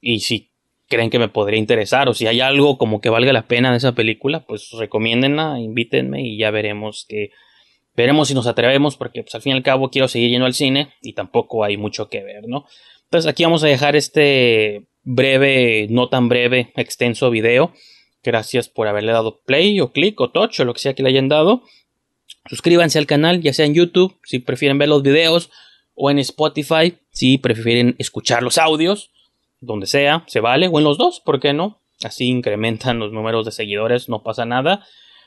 Y 0.01 0.21
si 0.21 0.54
creen 0.89 1.11
que 1.11 1.19
me 1.19 1.29
podría 1.29 1.59
interesar 1.59 2.09
o 2.09 2.15
si 2.15 2.27
hay 2.27 2.41
algo 2.41 2.79
como 2.79 3.01
que 3.01 3.09
valga 3.09 3.33
la 3.33 3.47
pena 3.47 3.71
de 3.71 3.79
esa 3.79 3.93
película, 3.93 4.45
pues 4.47 4.71
recomiéndenla, 4.73 5.59
invítenme 5.59 6.23
y 6.23 6.39
ya 6.39 6.51
veremos 6.51 7.07
que 7.09 7.31
veremos 7.97 8.29
si 8.29 8.35
nos 8.35 8.47
atrevemos 8.47 8.97
porque 8.97 9.23
pues 9.23 9.35
al 9.35 9.43
fin 9.43 9.53
y 9.53 9.57
al 9.57 9.63
cabo 9.63 9.91
quiero 9.91 10.09
seguir 10.09 10.31
yendo 10.31 10.47
al 10.47 10.55
cine 10.55 10.93
y 11.01 11.15
tampoco 11.15 11.65
hay 11.65 11.77
mucho 11.77 12.09
que 12.09 12.23
ver, 12.23 12.47
¿no? 12.47 12.67
Entonces 13.05 13.31
aquí 13.31 13.45
vamos 13.45 13.63
a 13.65 13.69
dejar 13.69 13.97
este 13.97 14.87
breve, 15.03 15.87
no 15.91 16.09
tan 16.09 16.29
breve, 16.29 16.73
extenso 16.77 17.31
video. 17.31 17.73
Gracias 18.23 18.69
por 18.69 18.89
haberle 18.89 19.13
dado 19.13 19.41
play 19.45 19.81
o 19.81 19.93
click 19.93 20.21
o 20.21 20.31
touch 20.31 20.61
o 20.61 20.65
lo 20.65 20.73
que 20.73 20.81
sea 20.81 20.95
que 20.95 21.03
le 21.03 21.11
hayan 21.11 21.29
dado. 21.29 21.63
Suscríbanse 22.47 22.99
al 22.99 23.07
canal, 23.07 23.41
ya 23.41 23.53
sea 23.53 23.67
en 23.67 23.75
YouTube, 23.75 24.19
si 24.25 24.39
prefieren 24.39 24.79
ver 24.79 24.89
los 24.89 25.03
videos, 25.03 25.51
o 25.95 26.11
en 26.11 26.19
Spotify, 26.19 26.95
si 27.11 27.39
prefieren 27.39 27.95
escuchar 27.99 28.43
los 28.43 28.59
audios, 28.59 29.13
donde 29.65 29.87
sea, 29.87 30.25
se 30.27 30.41
vale, 30.41 30.69
o 30.69 30.79
en 30.79 30.85
los 30.85 30.99
dos, 30.99 31.21
¿por 31.21 31.41
qué 31.41 31.53
no? 31.53 31.81
Así 32.03 32.27
incrementan 32.27 32.99
los 32.99 33.13
números 33.13 33.45
de 33.45 33.53
seguidores, 33.53 34.09
no 34.09 34.23
pasa 34.23 34.45
nada. 34.45 34.85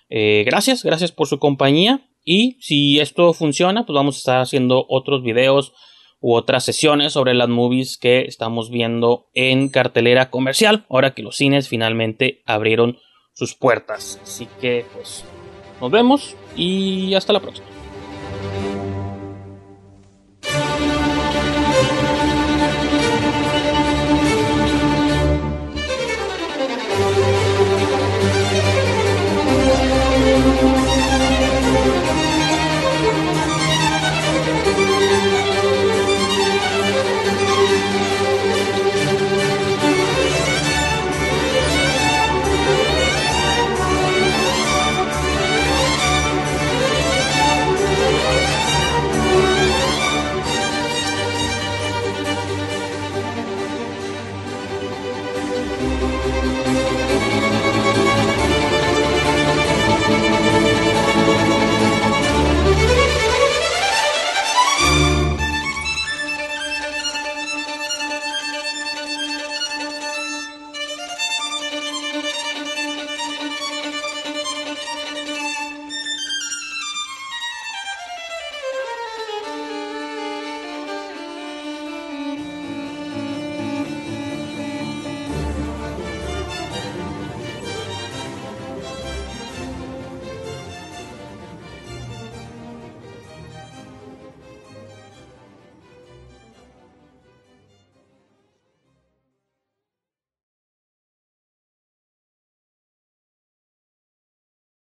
Eh, 0.10 0.44
gracias, 0.46 0.84
gracias 0.84 1.12
por 1.12 1.28
su 1.28 1.40
compañía. 1.40 2.02
Y 2.24 2.58
si 2.60 3.00
esto 3.00 3.34
funciona, 3.34 3.86
pues 3.86 3.96
vamos 3.96 4.16
a 4.16 4.20
estar 4.20 4.42
haciendo 4.42 4.86
otros 4.90 5.24
videos 5.24 5.74
u 6.20 6.34
otras 6.34 6.66
sesiones 6.66 7.14
sobre 7.14 7.34
las 7.34 7.48
movies 7.48 7.98
que 7.98 8.22
estamos 8.22 8.70
viendo 8.70 9.28
en 9.34 9.70
cartelera 9.70 10.30
comercial, 10.30 10.86
ahora 10.90 11.14
que 11.14 11.22
los 11.22 11.38
cines 11.38 11.70
finalmente 11.70 12.42
abrieron 12.46 12.98
sus 13.34 13.56
puertas. 13.56 14.20
Así 14.24 14.48
que, 14.60 14.86
pues, 14.94 15.24
nos 15.80 15.92
vemos 15.92 16.36
y 16.56 17.14
hasta 17.14 17.34
la 17.34 17.40
próxima. 17.40 17.68